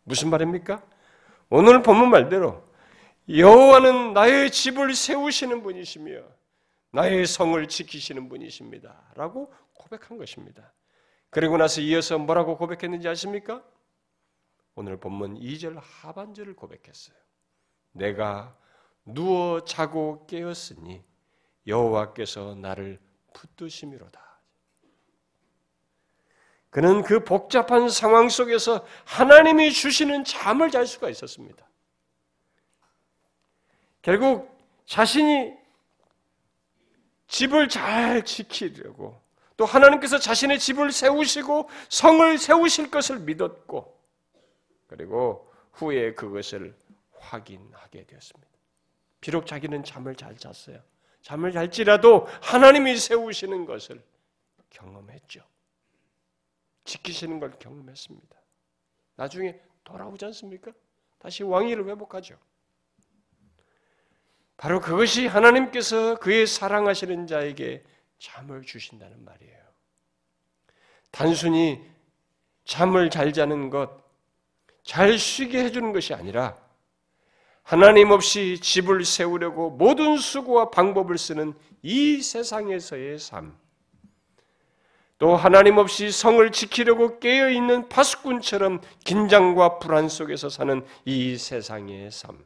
[0.04, 0.84] 무슨 말입니까?
[1.50, 2.62] 오늘 본문 말대로
[3.30, 6.20] 여호와는 나의 집을 세우시는 분이시며
[6.92, 10.74] 나의 성을 지키시는 분이십니다 라고 고백한 것입니다.
[11.32, 13.63] 그리고 나서 이어서 뭐라고 고백했는지 아십니까?
[14.76, 17.15] 오늘 본문 2절 하반절을 고백했어요.
[17.94, 18.56] 내가
[19.06, 21.04] 누워 자고 깨었으니
[21.67, 23.00] 여호와께서 나를
[23.34, 24.22] 붙드심이로다.
[26.70, 31.65] 그는 그 복잡한 상황 속에서 하나님이 주시는 잠을 잘 수가 있었습니다.
[34.02, 35.54] 결국 자신이
[37.28, 39.22] 집을 잘 지키려고
[39.62, 43.95] 또 하나님께서 자신의 집을 세우시고 성을 세우실 것을 믿었고
[44.88, 46.76] 그리고 후에 그것을
[47.19, 48.50] 확인하게 되었습니다.
[49.19, 50.82] 비록 자기는 잠을 잘 잤어요.
[51.21, 54.02] 잠을 잘지라도 하나님이 세우시는 것을
[54.71, 55.43] 경험했죠.
[56.86, 58.36] 지키시는 걸 경험했습니다.
[59.15, 60.71] 나중에 돌아오지 않습니까?
[61.19, 62.36] 다시 왕위를 회복하죠.
[64.58, 67.84] 바로 그것이 하나님께서 그의 사랑하시는 자에게
[68.22, 69.58] 잠을 주신다는 말이에요.
[71.10, 71.82] 단순히
[72.66, 73.90] 잠을 잘 자는 것,
[74.84, 76.56] 잘 쉬게 해주는 것이 아니라
[77.64, 83.58] 하나님 없이 집을 세우려고 모든 수고와 방법을 쓰는 이 세상에서의 삶,
[85.18, 92.46] 또 하나님 없이 성을 지키려고 깨어 있는 파수꾼처럼 긴장과 불안 속에서 사는 이 세상의 삶,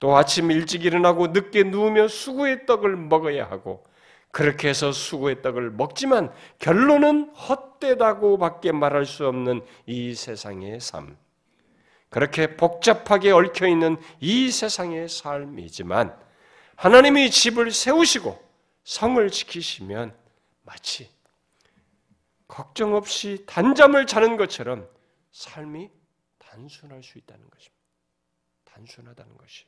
[0.00, 3.84] 또 아침 일찍 일어나고 늦게 누우며 수고의 떡을 먹어야 하고
[4.30, 11.16] 그렇게 해서 수고의 떡을 먹지만 결론은 헛되다고밖에 말할 수 없는 이 세상의 삶.
[12.10, 16.16] 그렇게 복잡하게 얽혀 있는 이 세상의 삶이지만
[16.76, 18.42] 하나님이 집을 세우시고
[18.84, 20.14] 성을 지키시면
[20.62, 21.10] 마치
[22.46, 24.88] 걱정 없이 단잠을 자는 것처럼
[25.32, 25.90] 삶이
[26.38, 27.76] 단순할 수 있다는 것입니다.
[28.64, 29.64] 단순하다는 것이.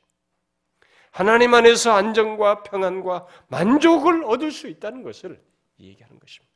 [1.11, 5.43] 하나님 안에서 안정과 평안과 만족을 얻을 수 있다는 것을
[5.79, 6.53] 얘기하는 것입니다.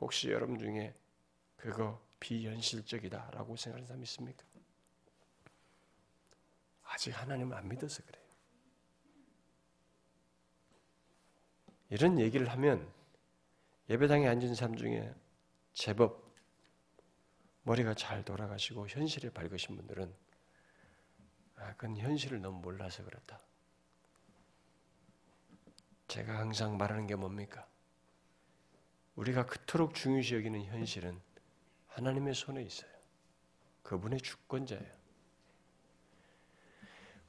[0.00, 0.94] 혹시 여러분 중에
[1.56, 4.44] 그거 비현실적이다라고 생각하는 사람 있습니까?
[6.84, 8.24] 아직 하나님을 안 믿어서 그래요.
[11.90, 12.90] 이런 얘기를 하면
[13.88, 15.14] 예배당에 앉은 사람 중에
[15.72, 16.26] 제법
[17.62, 20.12] 머리가 잘 돌아가시고 현실에 밝으신 분들은
[21.56, 23.40] 아, 그건 현실을 너무 몰라서 그렇다.
[26.08, 27.66] 제가 항상 말하는 게 뭡니까?
[29.16, 31.20] 우리가 그토록 중요시 여기는 현실은
[31.88, 32.90] 하나님의 손에 있어요.
[33.82, 34.96] 그분의 주권자예요.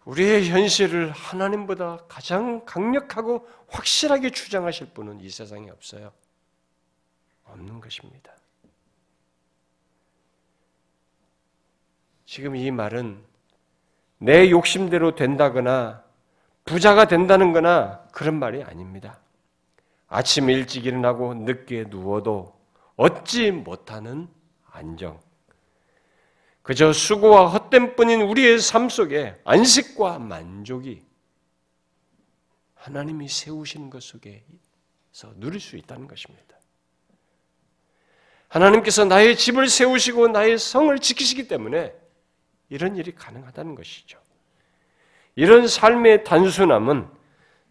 [0.05, 6.13] 우리의 현실을 하나님보다 가장 강력하고 확실하게 주장하실 분은 이 세상에 없어요.
[7.43, 8.33] 없는 것입니다.
[12.25, 13.23] 지금 이 말은
[14.19, 16.03] 내 욕심대로 된다거나
[16.65, 19.19] 부자가 된다는 거나 그런 말이 아닙니다.
[20.07, 22.57] 아침 일찍 일어나고 늦게 누워도
[22.95, 24.27] 얻지 못하는
[24.71, 25.19] 안정.
[26.63, 31.05] 그저 수고와 헛된 뿐인 우리의 삶 속에 안식과 만족이
[32.75, 34.41] 하나님이 세우시는 것 속에서
[35.35, 36.57] 누릴 수 있다는 것입니다.
[38.49, 41.93] 하나님께서 나의 집을 세우시고 나의 성을 지키시기 때문에
[42.69, 44.19] 이런 일이 가능하다는 것이죠.
[45.35, 47.07] 이런 삶의 단순함은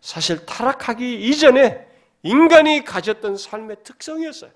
[0.00, 1.86] 사실 타락하기 이전에
[2.22, 4.50] 인간이 가졌던 삶의 특성이었어요.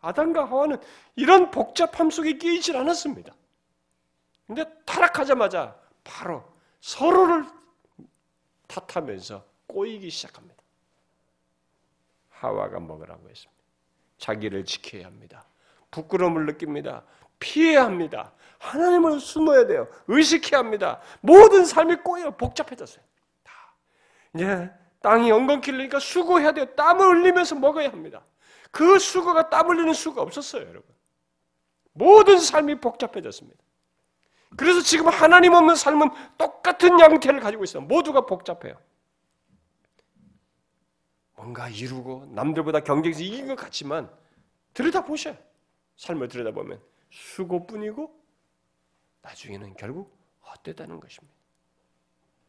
[0.00, 0.76] 아담과 하와는
[1.16, 3.34] 이런 복잡함 속에 끼이질 않았습니다.
[4.46, 6.44] 근데 타락하자마자 바로
[6.80, 7.46] 서로를
[8.66, 10.62] 탓하면서 꼬이기 시작합니다.
[12.28, 13.62] 하와가 먹으라고 했습니다.
[14.18, 15.46] 자기를 지켜야 합니다.
[15.90, 17.04] 부끄러움을 느낍니다.
[17.38, 18.32] 피해야 합니다.
[18.64, 19.88] 하나님을 숨어야 돼요.
[20.08, 21.00] 의식해야 합니다.
[21.20, 23.04] 모든 삶이 꼬여 복잡해졌어요.
[23.42, 23.52] 다.
[24.34, 24.70] 이제
[25.02, 26.64] 땅이 엉겅퀴니까 수고해야 돼요.
[26.74, 28.24] 땀을 흘리면서 먹어야 합니다.
[28.70, 30.82] 그 수고가 땀 흘리는 수가 없었어요, 여러분.
[31.92, 33.62] 모든 삶이 복잡해졌습니다.
[34.56, 37.82] 그래서 지금 하나님 없는 삶은 똑같은 양태를 가지고 있어요.
[37.82, 38.76] 모두가 복잡해요.
[41.36, 44.10] 뭔가 이루고 남들보다 경쟁에서 이긴 것 같지만
[44.72, 45.36] 들여다보셔요.
[45.96, 48.23] 삶을 들여다보면 수고뿐이고
[49.24, 51.34] 나중에는 결국 헛되다는 것입니다.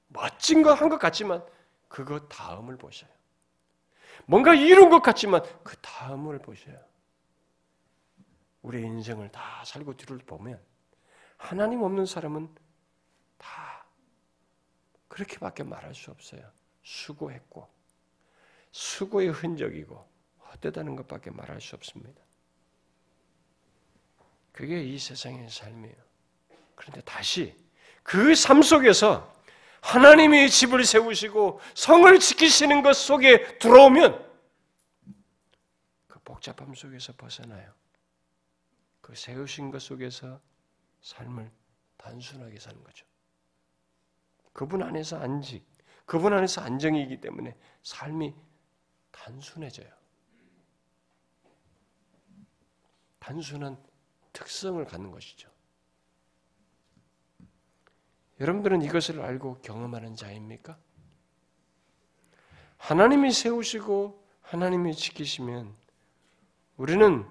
[0.07, 1.43] 멋진 거 한 것 같지만
[1.88, 3.09] 그거 다음을 보셔요.
[4.25, 6.77] 뭔가 이룬 것 같지만 그 다음을 보셔요.
[8.61, 10.61] 우리 인생을 다 살고 뒤를 보면
[11.38, 12.53] 하나님 없는 사람은
[13.38, 13.85] 다
[15.07, 16.49] 그렇게밖에 말할 수 없어요.
[16.83, 17.67] 수고했고
[18.71, 20.09] 수고의 흔적이고
[20.51, 22.21] 헛되다는 것밖에 말할 수 없습니다.
[24.51, 26.05] 그게 이 세상의 삶이에요.
[26.75, 27.55] 그런데 다시
[28.03, 29.33] 그 삶 속에서
[29.81, 34.23] 하나님이 집을 세우시고 성을 지키시는 것 속에 들어오면
[36.07, 37.73] 그 복잡함 속에서 벗어나요.
[39.01, 40.41] 그 세우신 것 속에서
[41.01, 41.51] 삶을
[41.97, 43.05] 단순하게 사는 거죠.
[44.53, 45.63] 그분 안에서 안직,
[46.05, 48.33] 그분 안에서 안정이기 때문에 삶이
[49.11, 49.91] 단순해져요.
[53.19, 53.77] 단순한
[54.33, 55.55] 특성을 갖는 것이죠.
[58.39, 60.78] 여러분들은 이것을 알고 경험하는 자입니까?
[62.78, 65.74] 하나님이 세우시고 하나님이 지키시면
[66.78, 67.26] 우리는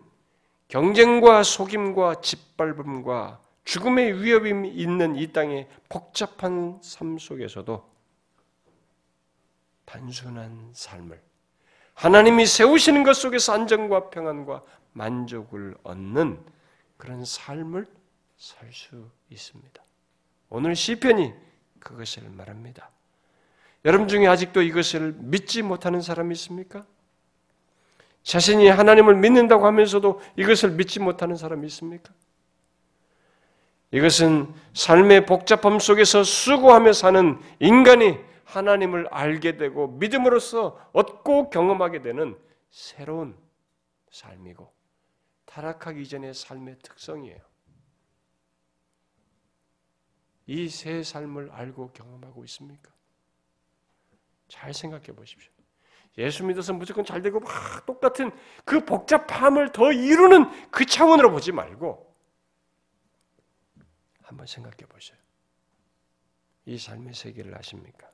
[0.68, 7.92] 경쟁과 속임과 짓밟음과 죽음의 위협이 있는 이 땅의 복잡한 삶 속에서도
[9.84, 11.22] 단순한 삶을
[11.94, 16.44] 하나님이 세우시는 것 속에서 안정과 평안과 만족을 얻는
[16.96, 17.86] 그런 삶을
[18.36, 19.82] 살 수 있습니다.
[20.54, 21.34] 오늘 시편이
[21.80, 22.88] 그것을 말합니다.
[23.84, 26.86] 여러분 중에 아직도 이것을 믿지 못하는 사람이 있습니까?
[28.22, 32.14] 자신이 하나님을 믿는다고 하면서도 이것을 믿지 못하는 사람이 있습니까?
[33.90, 42.38] 이것은 삶의 복잡함 속에서 수고하며 사는 인간이 하나님을 알게 되고 믿음으로써 얻고 경험하게 되는
[42.70, 43.36] 새로운
[44.12, 44.72] 삶이고
[45.46, 47.53] 타락하기 이전의 삶의 특성이에요.
[50.46, 52.92] 이 새 삶을 알고 경험하고 있습니까?
[54.48, 55.50] 잘 생각해 보십시오.
[56.18, 58.30] 예수 믿어서 무조건 잘 되고 막 똑같은
[58.64, 62.14] 그 복잡함을 더 이루는 그 차원으로 보지 말고
[64.22, 65.18] 한번 생각해 보세요.
[66.66, 68.08] 이 삶의 세계를 아십니까?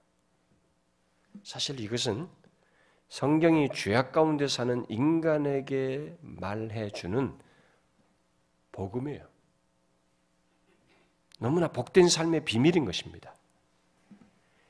[1.45, 2.29] 사실 이것은
[3.09, 7.39] 성경이 죄악 가운데 사는 인간에게 말해주는
[8.73, 9.29] 복음이에요.
[11.41, 13.35] 너무나 복된 삶의 비밀인 것입니다.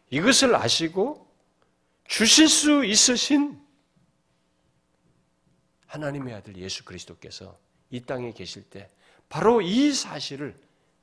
[0.08, 1.28] 이것을 아시고
[2.06, 3.60] 주실 수 있으신
[5.86, 7.58] 하나님의 아들 예수 그리스도께서
[7.90, 8.88] 이 땅에 계실 때
[9.28, 10.56] 바로 이 사실을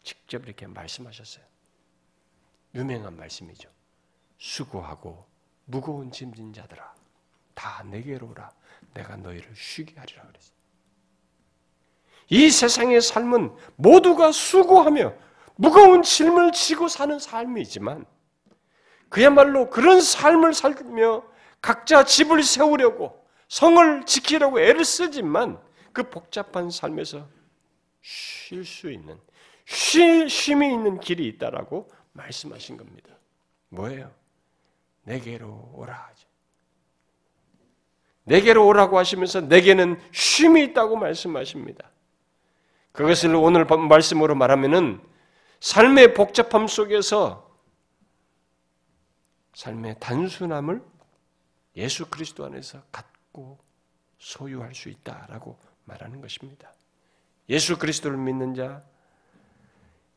[0.03, 1.43] 직접 이렇게 말씀하셨어요.
[2.73, 3.69] 유명한 말씀이죠.
[4.37, 5.25] 수고하고
[5.65, 6.95] 무거운 짐진 자들아
[7.53, 8.49] 다 내게로 오라
[8.93, 10.55] 내가 너희를 쉬게 하리라 그랬어요.
[12.29, 15.27] 이 세상의 삶은 모두가 수고하며
[15.57, 18.05] 무거운 짐을 지고 사는 삶이지만
[19.09, 21.23] 그야말로 그런 삶을 살며
[21.61, 25.59] 각자 집을 세우려고 성을 지키려고 애를 쓰지만
[25.93, 27.27] 그 복잡한 삶에서
[28.01, 29.19] 쉴 수 있는
[29.65, 33.09] 쉼, 쉼이 있는 길이 있다라고 말씀하신 겁니다.
[33.69, 34.11] 뭐예요?
[35.03, 36.11] 내게로 오라.
[38.23, 41.89] 내게로 오라고 하시면서 내게는 쉼이 있다고 말씀하십니다.
[42.91, 45.01] 그것을 오늘 말씀으로 말하면은
[45.59, 47.47] 삶의 복잡함 속에서
[49.53, 50.81] 삶의 단순함을
[51.77, 53.57] 예수 그리스도 안에서 갖고
[54.19, 56.73] 소유할 수 있다라고 말하는 것입니다.
[57.49, 58.83] 예수 그리스도를 믿는 자,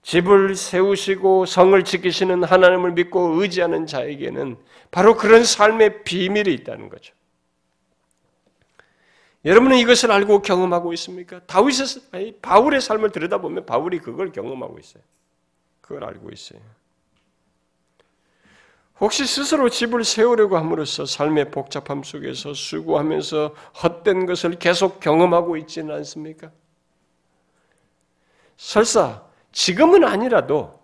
[0.02, 4.58] 집을 세우시고 성을 지키시는 하나님을 믿고 의지하는 자에게는
[4.90, 7.14] 바로 그런 삶의 비밀이 있다는 거죠.
[9.44, 11.40] 여러분은 이것을 알고 경험하고 있습니까?
[11.46, 15.02] 다윗의 바울의 삶을 들여다보면 바울이 그걸 경험하고 있어요.
[15.90, 16.60] 그걸 알고 있어요.
[19.00, 23.48] 혹시 스스로 집을 세우려고 함으로써 삶의 복잡함 속에서 수고하면서
[23.82, 26.52] 헛된 것을 계속 경험하고 있지는 않습니까?
[28.56, 30.80] 설사 지금은 아니라도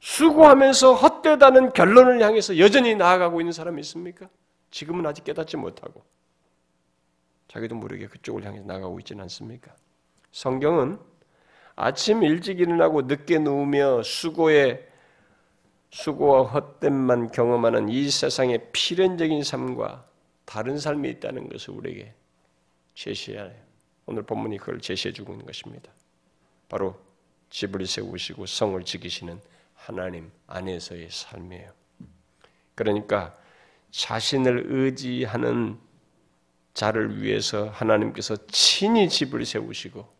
[0.00, 4.28] 수고하면서 헛되다는 결론을 향해서 여전히 나아가고 있는 사람이 있습니까?
[4.70, 6.04] 지금은 아직 깨닫지 못하고
[7.48, 9.74] 자기도 모르게 그쪽을 향해 나가고 있지는 않습니까?
[10.32, 10.98] 성경은
[11.76, 14.86] 아침 일찍 일어나고 늦게 누우며 수고에
[15.90, 20.06] 수고와 헛됨만 경험하는 이 세상의 필연적인 삶과
[20.44, 22.14] 다른 삶이 있다는 것을 우리에게
[22.94, 23.64] 제시해야 해요.
[24.06, 25.90] 오늘 본문이 그걸 제시해 주고 있는 것입니다.
[26.68, 27.00] 바로
[27.50, 29.40] 집을 세우시고 성을 지키시는
[29.74, 31.70] 하나님 안에서의 삶이에요.
[32.74, 33.36] 그러니까
[33.90, 35.78] 자신을 의지하는
[36.72, 40.13] 자를 위해서 하나님께서 친히 집을 세우시고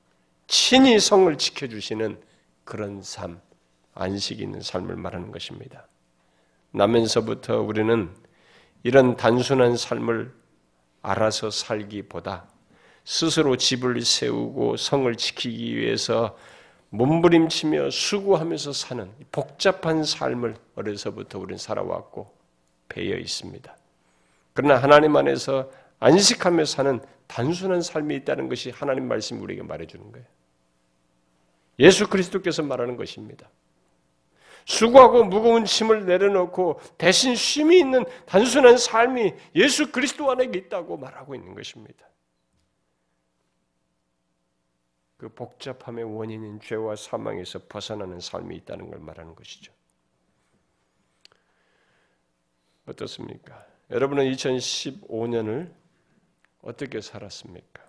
[0.47, 2.21] 친히 성을 지켜주시는
[2.65, 3.41] 그런 삶,
[3.95, 5.87] 안식 있는 삶을 말하는 것입니다.
[6.73, 8.11] 나면서부터 우리는
[8.83, 10.35] 이런 단순한 삶을
[11.03, 12.49] 알아서 살기보다
[13.05, 16.37] 스스로 집을 세우고 성을 지키기 위해서
[16.91, 22.33] 몸부림치며 수고하면서 사는 복잡한 삶을 어려서부터 우리는 살아왔고
[22.89, 23.77] 배어 있습니다.
[24.53, 30.27] 그러나 하나님 안에서 안식하며 사는 단순한 삶이 있다는 것이 하나님 말씀 우리에게 말해주는 거예요.
[31.79, 33.51] 예수 그리스도께서 말하는 것입니다.
[34.67, 41.55] 수고하고 무거운 짐을 내려놓고 대신 쉼이 있는 단순한 삶이 예수 그리스도 안에 있다고 말하고 있는
[41.55, 42.07] 것입니다.
[45.17, 49.73] 그 복잡함의 원인인 죄와 사망에서 벗어나는 삶이 있다는 걸 말하는 것이죠.
[52.87, 53.67] 어떻습니까?
[53.91, 55.73] 여러분은 2015년을
[56.65, 57.83] 어떻게 살았습니까?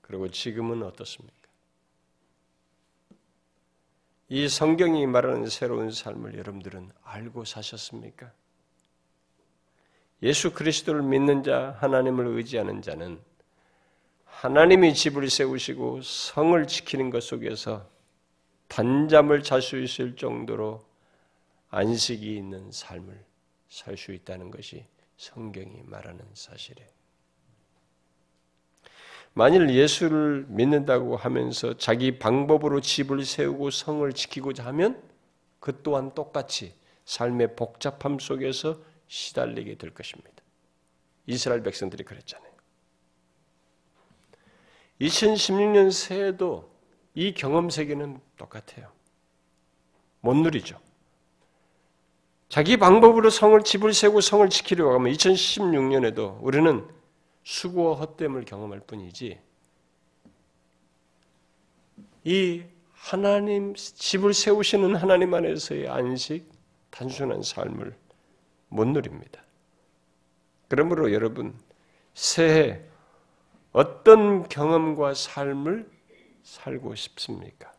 [0.00, 1.36] 그리고 지금은 어떻습니까?
[4.28, 8.32] 이 성경이 말하는 새로운 삶을 여러분들은 알고 사셨습니까?
[10.22, 13.20] 예수 그리스도를 믿는 자, 하나님을 의지하는 자는
[14.24, 17.88] 하나님이 집을 세우시고 성을 지키는 것 속에서
[18.68, 20.84] 단잠을 잘 수 있을 정도로
[21.68, 23.24] 안식이 있는 삶을
[23.68, 24.86] 살 수 있다는 것이
[25.22, 26.90] 성경이 말하는 사실이에요.
[29.34, 35.00] 만일 예수를 믿는다고 하면서 자기 방법으로 집을 세우고 성을 지키고자 하면
[35.60, 40.30] 그 또한 똑같이 삶의 복잡함 속에서 시달리게 될 것입니다.
[41.26, 42.52] 이스라엘 백성들이 그랬잖아요.
[45.00, 46.68] 2016년 새해도
[47.14, 48.90] 이 경험 세계는 똑같아요.
[50.20, 50.80] 못 누리죠.
[52.52, 56.86] 자기 방법으로 성을 집을 세우고 성을 지키려고 하면 2016년에도 우리는
[57.44, 59.40] 수고와 헛됨을 경험할 뿐이지
[62.24, 66.46] 이 하나님 집을 세우시는 하나님 안에서의 안식
[66.90, 67.96] 단순한 삶을
[68.68, 69.42] 못 누립니다.
[70.68, 71.58] 그러므로 여러분
[72.12, 72.82] 새해
[73.72, 75.90] 어떤 경험과 삶을
[76.42, 77.71] 살고 싶습니까?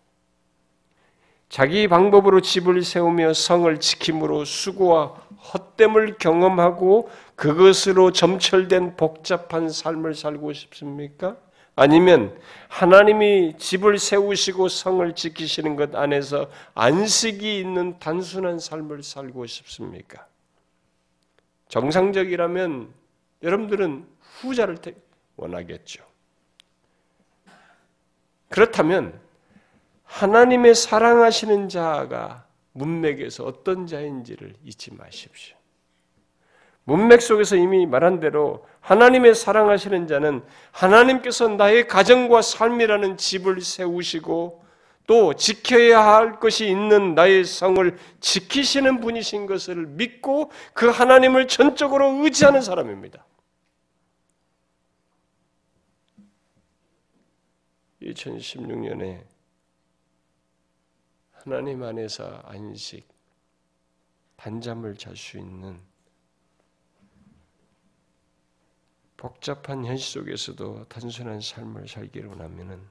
[1.54, 5.10] 자기 방법으로 집을 세우며 성을 지킴으로 수고와
[5.54, 11.38] 헛됨을 경험하고 그것으로 점철된 복잡한 삶을 살고 싶습니까?
[11.76, 12.36] 아니면
[12.70, 20.26] 하나님이 집을 세우시고 성을 지키시는 것 안에서 안식이 있는 단순한 삶을 살고 싶습니까?
[21.70, 22.92] 정상적이라면
[23.44, 24.08] 여러분들은
[24.42, 24.80] 후자를
[25.36, 26.04] 원하겠죠.
[28.50, 29.22] 그렇다면
[30.14, 35.58] 하나님의 사랑하시는 자가 문맥에서 어떤 자인지를 잊지 마십시오.
[36.84, 44.64] 문맥 속에서 이미 말한 대로 하나님의 사랑하시는 자는 하나님께서 나의 가정과 삶이라는 집을 세우시고
[45.08, 52.62] 또 지켜야 할 것이 있는 나의 성을 지키시는 분이신 것을 믿고 그 하나님을 전적으로 의지하는
[52.62, 53.26] 사람입니다.
[58.04, 59.33] 2016년에
[61.44, 63.06] 하나님 안에서 안식,
[64.38, 65.78] 단잠을 잘 수 있는
[69.18, 72.82] 복잡한 현실 속에서도 단순한 삶을 살기를 원하면은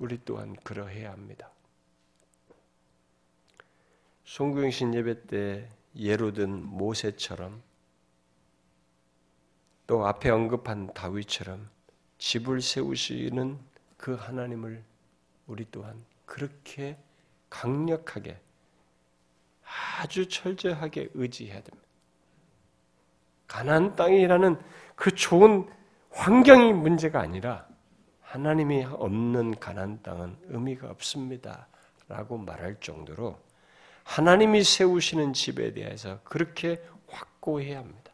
[0.00, 1.50] 우리 또한 그러해야 합니다.
[4.24, 7.62] 송구영신 예배 때 예로 든 모세처럼
[9.86, 11.70] 또 앞에 언급한 다윗처럼
[12.18, 13.58] 집을 세우시는
[13.96, 14.84] 그 하나님을
[15.46, 16.96] 우리 또한 그렇게
[17.50, 18.38] 강력하게
[19.98, 21.86] 아주 철저하게 의지해야 됩니다.
[23.46, 24.58] 가나안 땅이라는
[24.96, 25.68] 그 좋은
[26.08, 27.66] 환경이 문제가 아니라
[28.22, 33.38] 하나님이 없는 가나안 땅은 의미가 없습니다라고 말할 정도로
[34.04, 38.10] 하나님이 세우시는 집에 대해서 그렇게 확고해야 합니다.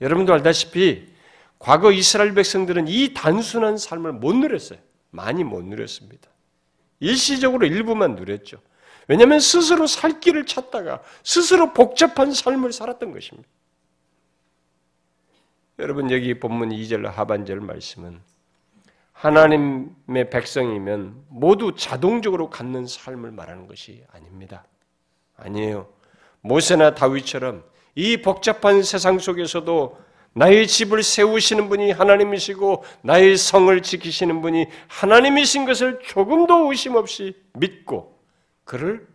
[0.00, 1.14] 여러분도 알다시피
[1.60, 4.80] 과거 이스라엘 백성들은 이 단순한 삶을 못 누렸어요.
[5.10, 6.28] 많이 못 누렸습니다.
[7.00, 8.58] 일시적으로 일부만 누렸죠.
[9.06, 13.48] 왜냐하면 스스로 살 길을 찾다가 스스로 복잡한 삶을 살았던 것입니다.
[15.78, 18.20] 여러분 여기 본문 2절 하반절 말씀은
[19.12, 24.64] 하나님의 백성이면 모두 자동적으로 갖는 삶을 말하는 것이 아닙니다.
[25.36, 25.88] 아니에요.
[26.40, 29.98] 모세나 다윗처럼 이 복잡한 세상 속에서도
[30.38, 38.16] 나의 집을 세우시는 분이 하나님이시고 나의 성을 지키시는 분이 하나님이신 것을 조금도 의심 없이 믿고
[38.64, 39.08] 그를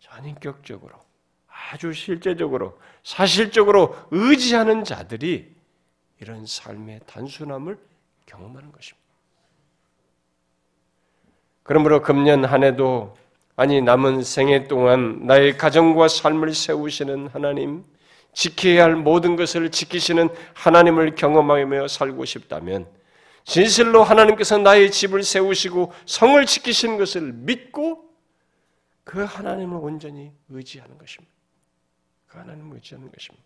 [0.00, 0.96] 전인격적으로
[1.46, 5.54] 아주 실제적으로 사실적으로 의지하는 자들이
[6.20, 7.78] 이런 삶의 단순함을
[8.26, 9.06] 경험하는 것입니다.
[11.62, 13.16] 그러므로 금년 한 해도
[13.54, 17.84] 아니 남은 생애 동안 나의 가정과 삶을 세우시는 하나님
[18.38, 22.86] 지켜야 할 모든 것을 지키시는 하나님을 경험하며 살고 싶다면
[23.42, 28.04] 진실로 하나님께서 나의 집을 세우시고 성을 지키시는 것을 믿고
[29.02, 31.34] 그 하나님을 온전히 의지하는 것입니다.
[32.28, 33.44] 그 하나님을 의지하는 것입니다.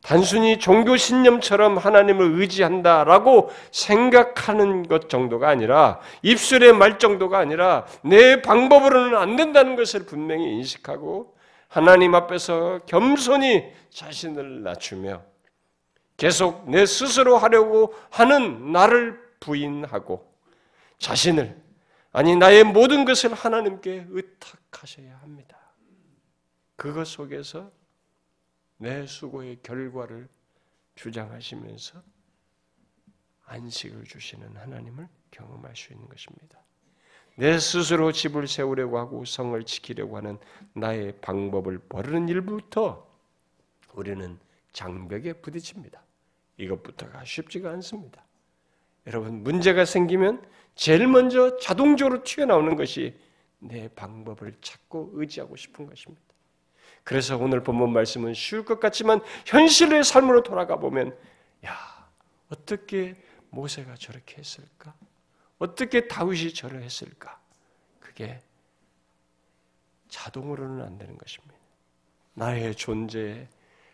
[0.00, 9.16] 단순히 종교 신념처럼 하나님을 의지한다라고 생각하는 것 정도가 아니라 입술의 말 정도가 아니라 내 방법으로는
[9.16, 11.35] 안 된다는 것을 분명히 인식하고
[11.76, 15.22] 하나님 앞에서 겸손히 자신을 낮추며
[16.16, 20.34] 계속 내 스스로 하려고 하는 나를 부인하고
[20.96, 21.62] 자신을
[22.12, 25.58] 아니 나의 모든 것을 하나님께 의탁하셔야 합니다.
[26.76, 27.70] 그것 속에서
[28.78, 30.30] 내 수고의 결과를
[30.94, 32.02] 주장하시면서
[33.44, 36.58] 안식을 주시는 하나님을 경험할 수 있는 것입니다.
[37.36, 40.38] 내 스스로 집을 세우려고 하고 성을 지키려고 하는
[40.72, 43.06] 나의 방법을 버리는 일부터
[43.92, 44.38] 우리는
[44.72, 46.02] 장벽에 부딪힙니다.
[46.56, 48.24] 이것부터가 쉽지가 않습니다.
[49.06, 53.18] 여러분, 문제가 생기면 제일 먼저 자동적으로 튀어나오는 것이
[53.58, 56.22] 내 방법을 찾고 의지하고 싶은 것입니다.
[57.04, 61.16] 그래서 오늘 본문 말씀은 쉬울 것 같지만 현실의 삶으로 돌아가 보면,
[61.66, 61.76] 야,
[62.48, 63.14] 어떻게
[63.50, 64.94] 모세가 저렇게 했을까?
[65.58, 67.40] 어떻게 다윗이 저를 했을까?
[68.00, 68.40] 그게
[70.08, 71.54] 자동으로는 안 되는 것입니다.
[72.34, 73.48] 나의 존재에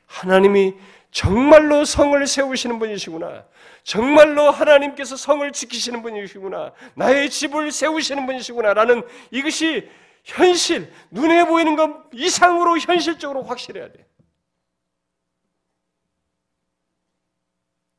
[0.06, 0.74] 하나님이
[1.10, 3.46] 정말로 성을 세우시는 분이시구나.
[3.82, 6.72] 정말로 하나님께서 성을 지키시는 분이시구나.
[6.94, 8.74] 나의 집을 세우시는 분이시구나.
[8.74, 9.88] 라는 이것이
[10.24, 14.06] 현실, 눈에 보이는 것 이상으로 현실적으로 확실해야 돼.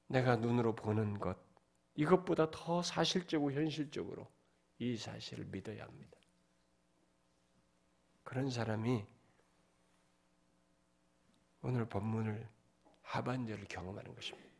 [0.07, 1.37] 내가 눈으로 보는 것,
[1.95, 4.27] 이것보다 더 사실적이고 현실적으로
[4.79, 6.17] 이 사실을 믿어야 합니다.
[8.23, 9.05] 그런 사람이
[11.61, 12.49] 오늘 본문을
[13.03, 14.53] 하반절을 경험하는 것입니다.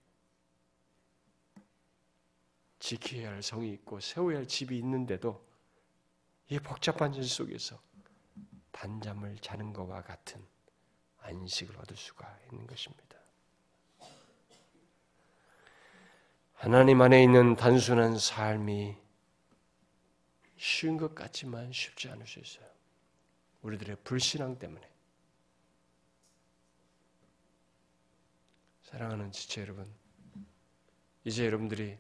[2.80, 5.46] 지켜야 할 성이 있고 세워야 할 집이 있는데도
[6.50, 7.82] 이 복잡한 전 속에서
[8.72, 10.46] 단잠을 자는 것과 같은
[11.20, 13.23] 안식을 얻을 수가 있는 것입니다.
[16.64, 18.96] 하나님 안에 있는 단순한 삶이
[20.56, 22.66] 쉬운 것 같지만 쉽지 않을 수 있어요.
[23.64, 24.90] 우리들의 불신앙 때문에.
[28.84, 29.94] 사랑하는 지체 여러분,
[31.26, 31.98] 이제 여러분들이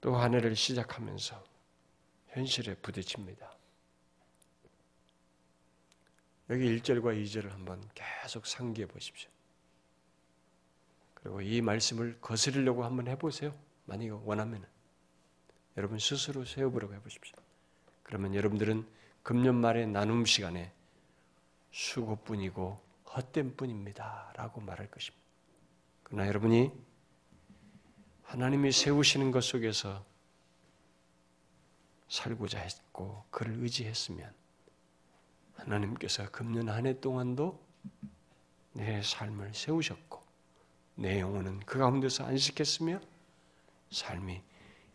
[0.00, 1.44] 또 한 해를 시작하면서
[2.28, 3.52] 현실에 부딪힙니다.
[6.50, 9.28] 여기 1절과 2절을 한번 계속 상기해 보십시오.
[11.22, 13.54] 그리고 이 말씀을 거스르려고 한번 해보세요.
[13.84, 14.66] 만약 원하면
[15.76, 17.36] 여러분 스스로 세워보려고 해보십시오.
[18.02, 18.86] 그러면 여러분들은
[19.22, 20.72] 금년 말의 나눔 시간에
[21.70, 22.80] 수고뿐이고
[23.14, 24.32] 헛된 뿐입니다.
[24.36, 25.24] 라고 말할 것입니다.
[26.02, 26.72] 그러나 여러분이
[28.22, 30.04] 하나님이 세우시는 것 속에서
[32.08, 34.32] 살고자 했고 그를 의지했으면
[35.54, 37.64] 하나님께서 금년 한 해 동안도
[38.72, 40.19] 내 삶을 세우셨고
[41.00, 43.00] 내 영혼은 그 가운데서 안식했으며
[43.90, 44.42] 삶이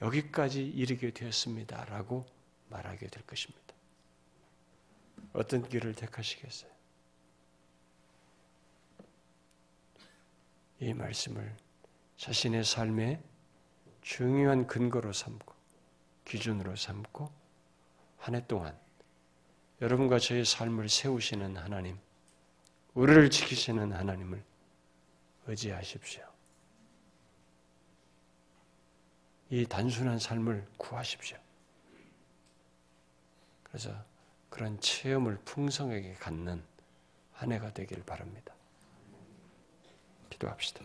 [0.04, 2.28] 여기까지 이르게 되었습니다 라고
[2.70, 3.74] 말하게 될 것입니다.
[5.34, 6.72] 어떤 길을 택하시겠어요?
[10.80, 11.58] 이 말씀을
[12.18, 13.20] 자신의 삶의
[14.02, 15.56] 중요한 근거로 삼고
[16.24, 17.32] 기준으로 삼고
[18.18, 18.78] 한 해 동안
[19.82, 21.98] 여러분과 저의 삶을 세우시는 하나님,
[22.94, 24.44] 우리를 지키시는 하나님을
[25.48, 26.24] 의지하십시오.
[29.50, 31.38] 이 단순한 삶을 구하십시오.
[33.64, 33.94] 그래서
[34.50, 36.64] 그런 체험을 풍성하게 갖는
[37.34, 38.54] 한 해가 되길 바랍니다.
[40.30, 40.82] 기도합시다.